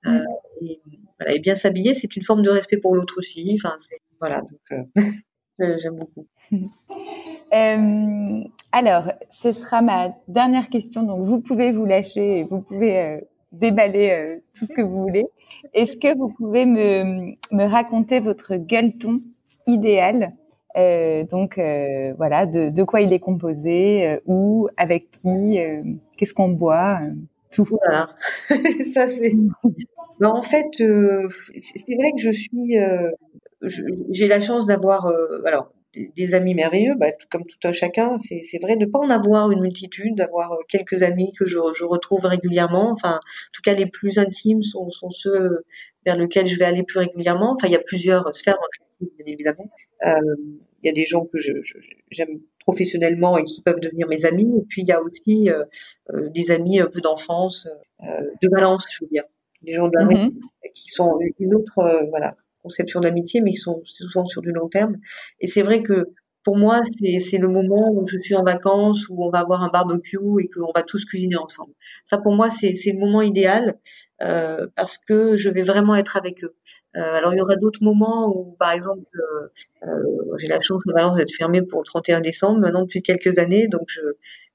Mm. 0.03 0.19
et, 0.61 0.81
voilà, 1.19 1.35
et 1.35 1.39
bien 1.39 1.55
s'habiller, 1.55 1.93
c'est 1.93 2.15
une 2.15 2.23
forme 2.23 2.41
de 2.41 2.49
respect 2.49 2.77
pour 2.77 2.95
l'autre 2.95 3.17
aussi. 3.17 3.57
Enfin, 3.63 3.77
voilà, 4.19 4.41
donc 4.41 4.95
j'aime 5.77 5.95
beaucoup. 5.95 6.27
Euh, 7.53 8.43
alors, 8.71 9.12
ce 9.29 9.51
sera 9.51 9.81
ma 9.81 10.13
dernière 10.27 10.69
question. 10.69 11.03
Donc, 11.03 11.25
vous 11.25 11.39
pouvez 11.39 11.71
vous 11.71 11.85
lâcher, 11.85 12.45
vous 12.49 12.62
pouvez 12.62 12.99
euh, 12.99 13.19
déballer 13.51 14.39
tout 14.57 14.65
ce 14.65 14.73
que 14.73 14.81
vous 14.81 15.03
voulez. 15.03 15.25
Est-ce 15.73 15.97
que 15.97 16.15
vous 16.15 16.29
pouvez 16.29 16.65
me, 16.65 17.35
me 17.51 17.63
raconter 17.65 18.19
votre 18.19 18.55
gueuleton 18.55 19.21
idéal 19.67 20.33
donc 21.29 21.59
voilà, 22.15 22.45
de, 22.45 22.69
de, 22.69 22.83
quoi 22.83 23.01
il 23.01 23.12
est 23.12 23.19
composé, 23.19 24.19
où, 24.25 24.69
avec 24.77 25.12
qui, 25.12 25.59
qu'est-ce 26.15 26.33
qu'on 26.33 26.47
boit, 26.47 27.01
tout. 27.51 27.65
Voilà, 27.65 28.07
ça 28.85 29.07
c'est. 29.09 29.33
Ben, 30.21 30.29
en 30.29 30.41
fait, 30.41 30.67
c'est 30.77 31.95
vrai 31.95 32.12
que 32.15 32.21
je 32.21 32.31
suis, 32.31 32.75
j'ai 34.09 34.27
la 34.27 34.39
chance 34.39 34.65
d'avoir, 34.65 35.05
alors 35.45 35.69
des, 35.93 36.36
amis 36.36 36.54
merveilleux, 36.54 36.95
bah, 36.95 37.08
comme 37.32 37.45
tout 37.45 37.67
un 37.67 37.71
chacun. 37.71 38.17
C'est 38.17 38.62
vrai 38.62 38.78
de 38.78 38.86
pas 38.86 38.99
en 38.99 39.10
avoir 39.10 39.52
une 39.52 39.62
multitude, 39.62 40.15
d'avoir 40.15 40.58
quelques 40.67 41.04
amis 41.04 41.34
que 41.38 41.45
je, 41.45 41.58
je, 41.73 41.84
retrouve 41.84 42.25
régulièrement. 42.25 42.91
Enfin, 42.91 43.15
en 43.15 43.52
tout 43.54 43.62
cas, 43.63 43.73
les 43.73 43.88
plus 43.88 44.19
intimes 44.19 44.63
sont, 44.63 44.89
sont 44.89 45.12
ceux 45.12 45.63
vers 46.06 46.17
lesquels 46.17 46.47
je 46.47 46.58
vais 46.58 46.65
aller 46.65 46.84
plus 46.84 46.99
régulièrement. 46.99 47.54
Enfin, 47.54 47.67
il 47.67 47.73
y 47.73 47.78
a 47.78 47.82
plusieurs 47.82 48.36
sphères 48.36 48.56
dans 48.56 48.86
bien 49.02 49.25
évidemment. 49.25 49.69
Euh, 50.06 50.36
il 50.82 50.88
y 50.88 50.89
a 50.89 50.93
des 50.93 51.06
gens 51.06 51.25
que 51.25 51.38
j'aime 51.38 51.62
je, 52.12 52.23
professionnellement 52.60 53.38
et 53.38 53.43
qui 53.43 53.62
peuvent 53.62 53.80
devenir 53.80 54.08
mes 54.08 54.25
amis. 54.25 54.49
Et 54.58 54.65
puis 54.67 54.82
il 54.82 54.88
y 54.88 54.91
a 54.91 55.02
aussi 55.02 55.49
euh, 55.49 55.63
euh, 56.13 56.30
des 56.30 56.52
amis 56.52 56.80
un 56.80 56.88
peu 56.88 57.02
d'enfance, 57.02 57.67
de 58.02 58.49
Valence, 58.49 58.86
je 58.91 59.04
veux 59.04 59.10
dire, 59.10 59.23
des 59.62 59.73
gens 59.73 59.89
d'un 59.89 60.08
mm-hmm. 60.08 60.32
qui 60.73 60.89
sont 60.89 61.19
une 61.39 61.56
autre 61.56 62.08
voilà 62.10 62.36
conception 62.69 62.99
d'amitié, 62.99 63.41
mais 63.41 63.51
qui 63.51 63.58
sont 63.58 63.82
souvent 63.84 64.25
sur 64.25 64.41
du 64.41 64.51
long 64.51 64.69
terme. 64.69 64.97
Et 65.39 65.47
c'est 65.47 65.62
vrai 65.62 65.82
que 65.82 66.13
pour 66.43 66.58
moi, 66.58 66.82
c'est 67.19 67.38
le 67.38 67.49
moment 67.49 67.91
où 67.91 68.08
je 68.08 68.17
suis 68.19 68.36
en 68.36 68.43
vacances, 68.43 69.08
où 69.10 69.25
on 69.25 69.29
va 69.29 69.39
avoir 69.39 69.62
un 69.62 69.69
barbecue 69.69 70.17
et 70.41 70.47
qu'on 70.47 70.71
va 70.73 70.84
tous 70.84 71.03
cuisiner 71.05 71.36
ensemble. 71.36 71.73
Ça, 72.05 72.17
pour 72.17 72.34
moi, 72.34 72.49
c'est 72.49 72.71
le 72.71 72.99
moment 72.99 73.21
idéal 73.21 73.75
euh, 74.21 74.67
parce 74.75 74.97
que 74.97 75.36
je 75.36 75.49
vais 75.49 75.63
vraiment 75.63 75.95
être 75.95 76.15
avec 76.17 76.43
eux. 76.43 76.55
Euh, 76.95 77.17
alors, 77.17 77.34
il 77.34 77.38
y 77.38 77.41
aura 77.41 77.55
d'autres 77.55 77.84
moments 77.84 78.34
où, 78.36 78.55
par 78.58 78.71
exemple, 78.71 79.03
euh, 79.84 79.88
j'ai 80.38 80.47
la 80.47 80.62
chance 80.62 80.82
de 80.88 80.93
Valence 80.93 81.17
d'être 81.17 81.34
fermée 81.34 81.62
pour 81.62 81.82
le 81.82 81.86
31 81.86 82.21
décembre 82.21 82.60
maintenant 82.60 82.82
depuis 82.82 83.03
quelques 83.03 83.38
années, 83.38 83.67
donc 83.67 83.84
je, 83.88 84.01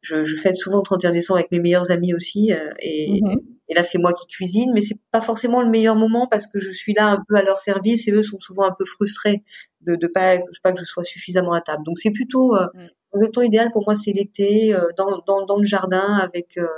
je, 0.02 0.36
fête 0.36 0.56
souvent 0.56 0.78
le 0.78 0.82
31 0.82 1.12
décembre 1.12 1.38
avec 1.38 1.52
mes 1.52 1.60
meilleurs 1.60 1.90
amis 1.90 2.14
aussi. 2.14 2.50
Et, 2.80 3.20
mmh 3.22 3.38
et 3.74 3.76
là, 3.76 3.82
c'est 3.82 3.98
moi 3.98 4.12
qui 4.12 4.28
cuisine, 4.28 4.70
mais 4.72 4.80
c'est 4.80 4.98
pas 5.10 5.20
forcément 5.20 5.60
le 5.60 5.68
meilleur 5.68 5.96
moment 5.96 6.28
parce 6.28 6.46
que 6.46 6.60
je 6.60 6.70
suis 6.70 6.92
là 6.92 7.08
un 7.08 7.18
peu 7.28 7.34
à 7.34 7.42
leur 7.42 7.58
service 7.58 8.06
et 8.06 8.12
eux 8.12 8.22
sont 8.22 8.38
souvent 8.38 8.62
un 8.62 8.72
peu 8.72 8.84
frustrés 8.84 9.42
de, 9.80 9.96
de 9.96 10.06
pas, 10.06 10.38
pas 10.62 10.72
que 10.72 10.78
je 10.78 10.84
sois 10.84 11.02
suffisamment 11.02 11.54
à 11.54 11.60
table. 11.60 11.82
Donc 11.84 11.98
c'est 11.98 12.12
plutôt 12.12 12.54
euh, 12.54 12.66
mm. 12.72 13.20
le 13.20 13.30
temps 13.32 13.42
idéal 13.42 13.72
pour 13.72 13.82
moi, 13.84 13.96
c'est 13.96 14.12
l'été 14.12 14.72
euh, 14.72 14.86
dans, 14.96 15.22
dans, 15.26 15.44
dans 15.44 15.56
le 15.56 15.64
jardin 15.64 16.18
avec 16.18 16.56
euh, 16.56 16.68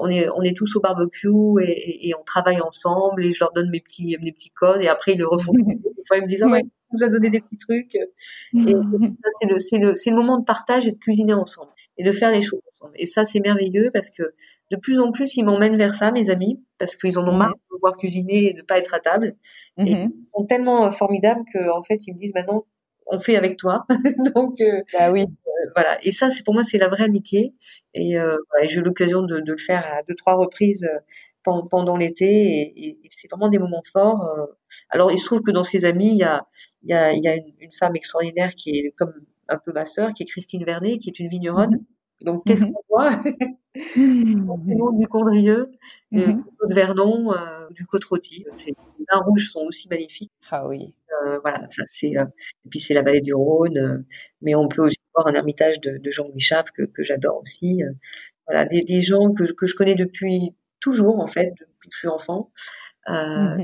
on 0.00 0.08
est 0.08 0.28
on 0.30 0.42
est 0.42 0.56
tous 0.56 0.76
au 0.76 0.80
barbecue 0.80 1.28
et, 1.60 2.08
et, 2.08 2.14
on 2.14 2.22
travaille 2.22 2.60
ensemble 2.60 3.26
et 3.26 3.32
je 3.32 3.40
leur 3.40 3.52
donne 3.52 3.70
mes 3.70 3.80
petits 3.80 4.16
mes 4.22 4.30
petits 4.30 4.50
codes 4.50 4.80
et 4.80 4.88
après 4.88 5.14
ils 5.14 5.18
le 5.18 5.26
refont. 5.26 5.52
Des 5.56 6.06
fois 6.06 6.18
ils 6.18 6.22
me 6.22 6.28
disent 6.28 6.44
oh, 6.46 6.50
ouais, 6.50 6.62
nous 6.92 7.02
a 7.02 7.08
donné 7.08 7.30
des 7.30 7.40
petits 7.40 7.58
trucs. 7.58 7.96
Et 7.96 8.06
c'est 8.54 9.48
le 9.48 9.58
c'est 9.58 9.78
le 9.78 9.96
c'est 9.96 10.10
le 10.10 10.16
moment 10.16 10.38
de 10.38 10.44
partage 10.44 10.86
et 10.86 10.92
de 10.92 10.98
cuisiner 10.98 11.34
ensemble 11.34 11.72
et 11.98 12.04
de 12.04 12.12
faire 12.12 12.30
les 12.30 12.42
choses 12.42 12.60
ensemble. 12.74 12.92
Et 12.96 13.06
ça 13.06 13.24
c'est 13.24 13.40
merveilleux 13.40 13.90
parce 13.92 14.10
que 14.10 14.34
de 14.72 14.76
plus 14.78 15.00
en 15.00 15.12
plus, 15.12 15.36
ils 15.36 15.44
m'emmènent 15.44 15.76
vers 15.76 15.94
ça, 15.94 16.10
mes 16.12 16.30
amis, 16.30 16.64
parce 16.78 16.96
qu'ils 16.96 17.18
en 17.18 17.28
ont 17.28 17.36
marre 17.36 17.52
de 17.70 17.76
voir 17.82 17.94
cuisiner 17.94 18.46
et 18.46 18.54
de 18.54 18.62
pas 18.62 18.78
être 18.78 18.94
à 18.94 19.00
table. 19.00 19.36
Et 19.76 19.94
mhm. 19.94 20.10
ils 20.14 20.26
sont 20.34 20.46
tellement 20.46 20.86
euh, 20.86 20.90
formidables 20.90 21.42
qu'en 21.52 21.80
en 21.80 21.82
fait, 21.82 22.06
ils 22.06 22.14
me 22.14 22.18
disent 22.18 22.32
maintenant, 22.34 22.64
on 23.04 23.18
fait 23.18 23.36
avec 23.36 23.58
toi. 23.58 23.84
Donc, 24.34 24.62
euh, 24.62 24.80
bah 24.94 25.10
oui. 25.12 25.24
Euh, 25.24 25.70
voilà. 25.76 25.98
Et 26.02 26.10
ça, 26.10 26.30
c'est 26.30 26.42
pour 26.42 26.54
moi, 26.54 26.64
c'est 26.64 26.78
la 26.78 26.88
vraie 26.88 27.04
amitié. 27.04 27.54
Et, 27.92 28.16
j'ai 28.62 28.80
eu 28.80 28.82
l'occasion 28.82 29.20
de, 29.20 29.42
le 29.44 29.56
faire 29.58 29.86
à 29.86 30.02
deux, 30.08 30.14
trois 30.14 30.34
reprises 30.34 30.88
pendant, 31.44 31.96
l'été. 31.98 32.72
Et, 32.74 32.98
c'est 33.10 33.30
vraiment 33.30 33.50
des 33.50 33.58
moments 33.58 33.82
forts. 33.92 34.26
Alors, 34.88 35.12
il 35.12 35.18
se 35.18 35.26
trouve 35.26 35.42
que 35.42 35.50
dans 35.50 35.64
ces 35.64 35.84
amis, 35.84 36.12
il 36.12 36.16
y 36.16 36.24
a, 36.24 36.46
il 36.82 36.90
y 36.90 36.94
a, 36.94 37.12
il 37.12 37.22
y 37.22 37.28
a 37.28 37.34
une, 37.34 37.72
femme 37.78 37.94
extraordinaire 37.94 38.54
qui 38.54 38.78
est 38.78 38.94
comme 38.96 39.12
un 39.48 39.58
peu 39.58 39.72
ma 39.72 39.84
sœur, 39.84 40.14
qui 40.14 40.22
est 40.22 40.26
Christine 40.26 40.64
Vernet, 40.64 40.96
qui 40.98 41.10
est 41.10 41.18
une 41.18 41.28
vigneronne. 41.28 41.72
Mhm. 41.72 41.84
Donc, 42.24 42.44
qu'est-ce 42.46 42.64
mmh 42.64 42.72
qu'on 42.72 42.82
voit? 42.88 43.10
Mmh. 43.96 44.96
du 44.98 45.08
Condrieux, 45.08 45.70
du 46.10 46.26
mmh 46.26 46.44
de 46.68 46.74
Vernon, 46.74 47.32
euh, 47.32 47.68
du 47.70 47.86
Côte-Rôti. 47.86 48.44
Les 48.66 48.74
vins 49.10 49.20
rouges 49.20 49.50
sont 49.50 49.60
aussi 49.60 49.88
magnifiques. 49.88 50.32
Ah 50.50 50.66
oui. 50.66 50.94
Euh, 51.26 51.38
voilà, 51.42 51.66
ça 51.68 51.82
c'est. 51.86 52.16
Euh, 52.16 52.24
et 52.64 52.68
puis 52.68 52.80
c'est 52.80 52.94
la 52.94 53.02
vallée 53.02 53.20
du 53.20 53.34
Rhône, 53.34 53.78
euh, 53.78 53.98
mais 54.40 54.54
on 54.54 54.68
peut 54.68 54.82
aussi 54.82 54.98
voir 55.14 55.26
un 55.26 55.34
ermitage 55.34 55.80
de, 55.80 55.98
de 55.98 56.10
Jean 56.10 56.28
Louis 56.28 56.44
que, 56.74 56.82
que 56.84 57.02
j'adore 57.02 57.40
aussi. 57.42 57.82
voilà, 58.46 58.64
des, 58.64 58.82
des 58.82 59.00
gens 59.02 59.32
que, 59.32 59.44
que 59.52 59.66
je 59.66 59.74
connais 59.74 59.94
depuis 59.94 60.54
toujours 60.80 61.20
en 61.20 61.26
fait, 61.26 61.52
depuis 61.58 61.88
que 61.88 61.94
je 61.94 61.98
suis 62.00 62.08
enfant. 62.08 62.50
Euh, 63.08 63.56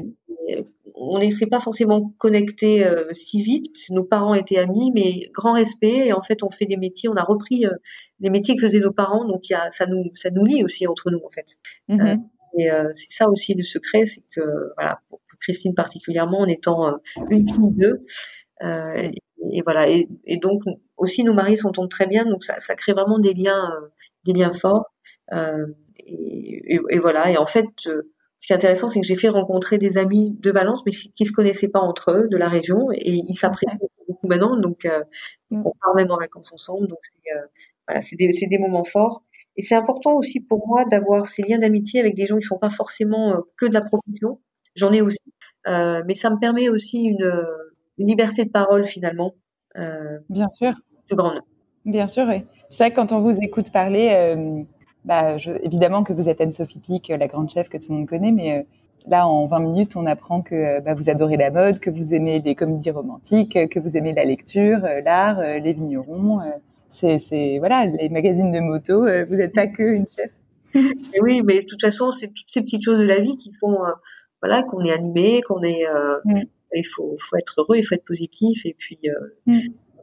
on 0.95 1.19
ne 1.19 1.31
s'est 1.31 1.47
pas 1.47 1.61
forcément 1.61 2.13
connecté 2.19 2.85
euh, 2.85 3.13
si 3.13 3.43
vite, 3.43 3.73
parce 3.73 3.87
que 3.87 3.93
nos 3.93 4.05
parents 4.05 4.35
étaient 4.35 4.59
amis, 4.59 4.91
mais 4.95 5.31
grand 5.33 5.55
respect. 5.55 6.09
Et 6.09 6.13
en 6.13 6.23
fait, 6.23 6.43
on 6.43 6.51
fait 6.51 6.67
des 6.67 6.77
métiers, 6.77 7.09
on 7.09 7.17
a 7.17 7.23
repris 7.23 7.67
euh, 7.67 7.73
les 8.21 8.31
métiers 8.31 8.57
que 8.57 8.63
faisaient 8.63 8.81
nos 8.81 8.93
parents, 8.93 9.25
donc 9.25 9.49
il 9.49 9.53
y 9.53 9.57
a, 9.57 9.71
ça 9.71 9.87
nous 9.87 10.11
ça 10.15 10.31
nous 10.31 10.45
lie 10.45 10.65
aussi 10.65 10.87
entre 10.87 11.11
nous 11.11 11.21
en 11.25 11.31
fait. 11.31 11.59
Mm-hmm. 11.89 12.21
et 12.59 12.69
c'est 12.95 13.11
ça 13.11 13.29
aussi 13.29 13.55
le 13.55 13.63
secret, 13.63 14.05
c'est 14.05 14.23
que 14.35 14.41
voilà, 14.77 15.01
pour 15.09 15.21
Christine 15.41 15.75
particulièrement, 15.75 16.41
en 16.41 16.47
étant 16.47 16.99
une 17.31 17.49
fille 17.49 17.73
d'eux, 17.77 18.05
et, 18.61 19.63
voilà. 19.63 19.89
Et, 19.89 20.37
donc 20.43 20.63
aussi 20.97 21.23
nos 21.23 21.35
maris 21.35 21.59
s'entendent 21.59 21.91
très 21.91 22.07
bien, 22.07 22.25
donc 22.25 22.43
ça, 22.43 22.59
ça 22.59 22.75
crée 22.75 22.93
vraiment 22.93 23.19
des 23.19 23.35
liens, 23.35 23.71
des 24.25 24.33
liens 24.33 24.53
forts. 24.53 24.87
Et, 26.11 26.81
et, 26.91 26.99
voilà. 26.99 27.31
Et 27.31 27.37
en 27.37 27.47
fait, 27.47 27.67
qui 28.49 28.55
est 28.55 28.57
intéressant, 28.57 28.89
c'est 28.89 29.03
que 29.03 29.07
j'ai 29.07 29.15
fait 29.15 29.29
rencontrer 29.29 29.77
des 29.77 29.99
amis 29.99 30.35
de 30.41 30.51
Valence, 30.51 30.83
mais 30.87 30.93
qui 30.93 31.27
se 31.27 31.33
connaissaient 31.33 31.69
pas 31.69 31.81
entre 31.81 32.13
eux, 32.13 32.29
de 32.29 32.39
la 32.39 32.49
région, 32.49 32.89
et 32.95 33.21
ils 33.29 33.35
s'apprécient 33.35 33.77
beaucoup 34.09 34.27
maintenant. 34.27 34.57
Donc, 34.57 34.87
euh, 34.87 35.05
mm. 35.51 35.67
on 35.67 35.73
part 35.83 35.95
même 35.95 36.11
en 36.11 36.17
vacances 36.17 36.51
ensemble. 36.55 36.89
Donc, 36.89 36.99
c'est 37.03 37.37
euh, 37.37 37.43
voilà, 37.87 38.01
c'est 38.01 38.17
des, 38.17 38.27
des, 38.27 38.59
moments 38.59 38.85
forts. 38.85 39.23
Et 39.57 39.61
c'est 39.61 39.75
important 39.75 40.15
aussi 40.15 40.41
pour 40.41 40.67
moi 40.67 40.87
d'avoir 40.87 41.27
ces 41.27 41.43
liens 41.43 41.59
d'amitié 41.59 42.01
avec 42.01 42.15
des 42.15 42.25
gens 42.25 42.37
qui 42.37 42.47
sont 42.47 42.57
pas 42.57 42.71
forcément 42.71 43.35
euh, 43.35 43.41
que 43.59 43.67
de 43.67 43.75
la 43.75 43.83
profession. 43.83 44.41
J'en 44.77 44.93
ai 44.93 45.03
aussi, 45.03 45.19
mais 45.67 46.15
ça 46.15 46.31
me 46.31 46.39
permet 46.39 46.71
aussi 46.71 47.03
une, 47.03 47.31
une 47.99 48.07
liberté 48.07 48.47
de 48.47 48.51
parole 48.51 48.87
finalement. 48.87 49.35
Bien 49.75 50.49
sûr. 50.57 50.73
De 51.11 51.17
grande. 51.17 51.41
Bien 51.85 52.09
sûr, 52.09 52.25
oui. 52.27 52.45
C'est 52.71 52.85
vrai 52.85 52.91
que 52.93 52.97
quand 52.97 53.13
on 53.13 53.21
vous 53.21 53.37
écoute 53.43 53.73
parler 53.73 54.37
bah, 55.09 55.39
je, 55.39 55.53
évidemment 55.63 56.05
que 56.05 56.13
vous 56.13 56.29
êtes 56.29 56.43
Anne-Sophie 56.43 56.81
Pic, 56.81 57.09
la 57.09 57.27
grande 57.29 57.49
chef 57.51 57.71
que 57.71 57.79
tout 57.79 57.87
le 57.89 57.97
monde 57.97 58.07
connaît, 58.07 58.31
mais 58.31 58.59
euh, 58.59 58.63
là, 59.07 59.27
en 59.27 59.47
20 59.47 59.61
minutes, 59.61 59.97
on 59.97 60.05
apprend 60.05 60.43
que 60.43 60.55
euh, 60.55 60.81
bah, 60.81 60.93
vous 60.93 61.09
adorez 61.09 61.39
la 61.39 61.51
mode, 61.51 61.81
que 61.81 61.89
vous 61.89 62.13
aimez 62.13 62.41
les 62.41 62.55
comédies 62.55 62.91
romantiques, 62.91 63.59
que 63.71 63.81
vous 63.81 63.97
aimez 63.97 64.13
la 64.13 64.25
lecture, 64.25 64.85
euh, 64.85 65.01
l'art, 65.01 65.41
les 65.41 65.73
vignerons. 65.73 66.41
c'est, 66.91 67.57
voilà, 67.59 67.87
les 67.87 68.11
magazines 68.11 68.53
de 68.53 68.61
moto. 68.61 69.01
vous 69.01 69.37
n'êtes 69.37 69.55
pas 69.55 69.67
que 69.67 69.83
une 69.83 70.07
chef. 70.07 70.31
oui, 71.23 71.41
mais 71.43 71.61
de 71.61 71.65
toute 71.65 71.81
façon, 71.81 72.13
c'est 72.13 72.29
toutes 72.29 72.51
ces 72.51 72.61
petites 72.61 72.85
choses 72.85 72.99
de 72.99 73.07
la 73.07 73.19
vie 73.19 73.39
qui 73.39 73.51
font, 73.55 73.79
voilà, 74.43 74.63
qu'on 74.63 74.83
est 74.83 74.93
animé, 74.93 75.41
qu'on 75.41 75.63
est. 75.63 75.87
Mm. 76.27 76.41
Il 76.75 76.85
faut, 76.87 77.17
faut, 77.19 77.37
être 77.39 77.55
heureux, 77.63 77.79
il 77.79 77.83
faut 77.83 77.95
être 77.95 78.05
positif, 78.05 78.67
et 78.67 78.77
puis. 78.79 78.99
Mm 79.47 79.57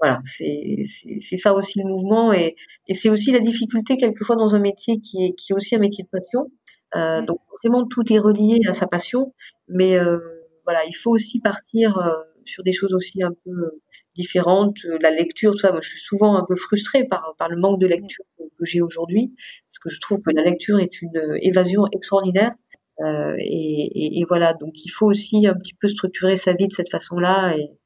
voilà, 0.05 0.21
c'est 0.23 1.37
ça 1.37 1.53
aussi 1.53 1.79
le 1.79 1.85
mouvement 1.85 2.31
et, 2.31 2.55
et 2.87 2.93
c'est 2.93 3.09
aussi 3.09 3.31
la 3.31 3.39
difficulté 3.39 3.97
quelquefois 3.97 4.35
dans 4.35 4.53
un 4.53 4.59
métier 4.59 4.99
qui 4.99 5.25
est, 5.25 5.33
qui 5.33 5.51
est 5.51 5.55
aussi 5.55 5.75
un 5.75 5.79
métier 5.79 6.03
de 6.03 6.09
passion. 6.09 6.51
Euh, 6.95 7.21
donc 7.21 7.39
forcément 7.49 7.85
tout 7.87 8.13
est 8.13 8.19
relié 8.19 8.59
à 8.67 8.73
sa 8.73 8.85
passion, 8.85 9.33
mais 9.67 9.97
euh, 9.97 10.19
voilà, 10.63 10.85
il 10.87 10.93
faut 10.93 11.09
aussi 11.11 11.41
partir 11.41 11.97
euh, 11.97 12.13
sur 12.43 12.63
des 12.63 12.71
choses 12.71 12.93
aussi 12.93 13.23
un 13.23 13.31
peu 13.43 13.79
différentes. 14.15 14.77
La 15.01 15.09
lecture, 15.09 15.53
tout 15.53 15.57
ça, 15.57 15.71
moi 15.71 15.81
je 15.81 15.89
suis 15.89 15.99
souvent 15.99 16.35
un 16.35 16.45
peu 16.47 16.55
frustrée 16.55 17.05
par, 17.05 17.35
par 17.39 17.49
le 17.49 17.57
manque 17.57 17.81
de 17.81 17.87
lecture 17.87 18.23
que 18.37 18.63
j'ai 18.63 18.81
aujourd'hui, 18.81 19.33
parce 19.69 19.79
que 19.79 19.89
je 19.89 19.99
trouve 19.99 20.19
que 20.21 20.31
la 20.31 20.43
lecture 20.43 20.79
est 20.79 21.01
une 21.01 21.37
évasion 21.41 21.87
extraordinaire. 21.91 22.53
Euh, 23.01 23.35
et, 23.39 24.05
et, 24.05 24.19
et, 24.19 24.25
voilà, 24.29 24.53
donc 24.53 24.85
il 24.85 24.89
faut 24.89 25.07
aussi 25.07 25.45
un 25.47 25.53
petit 25.55 25.73
peu 25.73 25.89
structurer 25.89 26.37
sa 26.37 26.53
vie 26.53 26.69
de 26.69 26.73
cette 26.73 26.89
façon-là 26.89 27.53
et, 27.57 27.63
euh, 27.63 27.84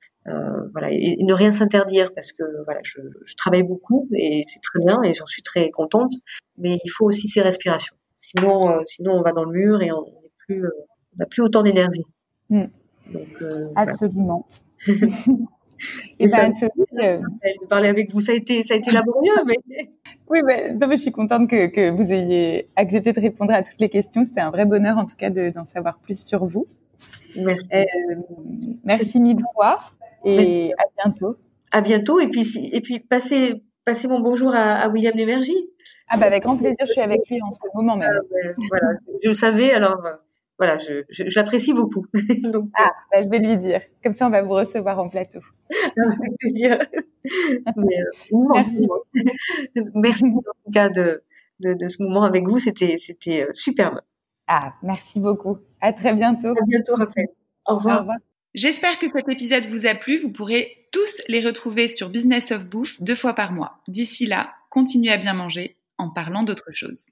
voilà, 0.71 0.91
et, 0.91 1.17
ne 1.21 1.33
rien 1.33 1.51
s'interdire 1.51 2.13
parce 2.13 2.31
que 2.31 2.43
voilà, 2.65 2.81
je, 2.83 2.99
je, 3.23 3.35
travaille 3.35 3.63
beaucoup 3.63 4.07
et 4.13 4.43
c'est 4.47 4.59
très 4.61 4.79
bien 4.79 5.01
et 5.03 5.13
j'en 5.13 5.25
suis 5.25 5.41
très 5.41 5.69
contente, 5.71 6.13
mais 6.57 6.77
il 6.83 6.89
faut 6.89 7.05
aussi 7.05 7.27
ces 7.27 7.41
respirations. 7.41 7.95
Sinon, 8.15 8.69
euh, 8.69 8.81
sinon 8.85 9.13
on 9.13 9.21
va 9.21 9.31
dans 9.31 9.45
le 9.45 9.51
mur 9.51 9.81
et 9.81 9.91
on 9.91 10.05
euh, 10.51 10.69
n'a 11.17 11.25
plus 11.25 11.41
autant 11.41 11.63
d'énergie. 11.63 12.03
Mm. 12.49 12.65
Donc, 13.13 13.43
Absolument. 13.75 14.45
et, 14.87 16.27
ben, 16.27 16.51
de 16.51 17.67
parler 17.67 17.87
avec 17.87 18.11
vous, 18.11 18.21
ça 18.21 18.33
a 18.33 18.35
été, 18.35 18.63
ça 18.63 18.75
a 18.75 18.77
été 18.77 18.91
laborieux, 18.91 19.43
mais. 19.45 19.55
Oui, 20.31 20.41
mais, 20.45 20.75
non, 20.75 20.85
mais 20.87 20.95
je 20.95 21.01
suis 21.01 21.11
contente 21.11 21.49
que, 21.49 21.65
que, 21.65 21.89
vous 21.89 22.13
ayez 22.13 22.69
accepté 22.75 23.13
de 23.13 23.19
répondre 23.19 23.51
à 23.51 23.63
toutes 23.63 23.79
les 23.79 23.89
questions. 23.89 24.23
C'était 24.23 24.41
un 24.41 24.51
vrai 24.51 24.65
bonheur, 24.65 24.99
en 24.99 25.07
tout 25.07 25.15
cas, 25.15 25.31
d'en 25.31 25.65
savoir 25.65 25.97
plus 25.97 26.23
sur 26.23 26.45
vous. 26.45 26.67
Merci. 27.35 27.67
merci 28.83 29.19
mille 29.19 29.41
fois 29.55 29.79
et 30.25 30.73
à 30.77 31.03
bientôt. 31.03 31.37
À 31.71 31.81
bientôt 31.81 32.19
et 32.19 32.27
puis 32.27 32.45
et 32.71 32.81
puis 32.81 32.99
passez 32.99 33.63
passer 33.85 34.07
mon 34.07 34.19
bonjour 34.19 34.53
à, 34.55 34.87
William 34.89 35.15
Lémergie 35.15 35.69
Ah 36.07 36.17
bah 36.17 36.27
avec 36.27 36.43
grand 36.43 36.57
plaisir, 36.57 36.77
je 36.81 36.91
suis 36.91 37.01
avec 37.01 37.21
lui 37.29 37.41
en 37.41 37.51
ce 37.51 37.59
moment 37.73 37.95
même. 37.95 38.09
Ah, 38.13 38.53
voilà, 38.69 38.97
je 39.23 39.29
le 39.29 39.33
savais, 39.33 39.71
alors 39.71 40.01
voilà, 40.59 40.77
je, 40.77 41.05
je, 41.09 41.23
l'apprécie 41.37 41.73
beaucoup. 41.73 42.05
Donc, 42.51 42.69
ah, 42.77 42.91
bah, 43.09 43.21
je 43.21 43.29
vais 43.29 43.39
lui 43.39 43.57
dire. 43.57 43.81
Comme 44.03 44.13
ça, 44.13 44.27
on 44.27 44.29
va 44.29 44.41
vous 44.43 44.53
recevoir 44.53 44.99
en 44.99 45.07
plateau. 45.07 45.39
Avec 45.71 46.37
plaisir. 46.37 46.77
Mais, 47.77 47.85
merci. 48.53 48.87
merci 49.95 50.25
en 50.25 50.41
tout 50.65 50.71
cas 50.73 50.89
de, 50.89 51.23
de, 51.61 51.73
de 51.73 51.87
ce 51.87 52.03
moment 52.03 52.23
avec 52.23 52.45
vous. 52.45 52.59
C'était, 52.59 52.97
c'était 52.97 53.47
superbe. 53.53 54.01
Ah, 54.47 54.73
merci 54.83 55.21
beaucoup. 55.21 55.59
À 55.79 55.93
très 55.93 56.13
bientôt. 56.13 56.49
À 56.49 56.65
bientôt, 56.67 56.95
Raphaël. 56.95 57.27
Au 57.65 57.75
revoir. 57.75 57.97
Au 57.97 57.99
revoir. 58.01 58.17
J'espère 58.55 58.97
que 58.97 59.07
cet 59.07 59.29
épisode 59.29 59.67
vous 59.67 59.85
a 59.85 59.93
plu. 59.93 60.17
Vous 60.17 60.31
pourrez 60.31 60.87
tous 60.91 61.21
les 61.27 61.41
retrouver 61.41 61.87
sur 61.87 62.09
Business 62.09 62.51
of 62.51 62.65
Bouffe 62.65 63.01
deux 63.01 63.15
fois 63.15 63.33
par 63.33 63.51
mois. 63.51 63.77
D'ici 63.87 64.25
là, 64.25 64.53
continuez 64.69 65.11
à 65.11 65.17
bien 65.17 65.33
manger 65.33 65.75
en 65.97 66.09
parlant 66.09 66.43
d'autre 66.43 66.71
chose. 66.71 67.05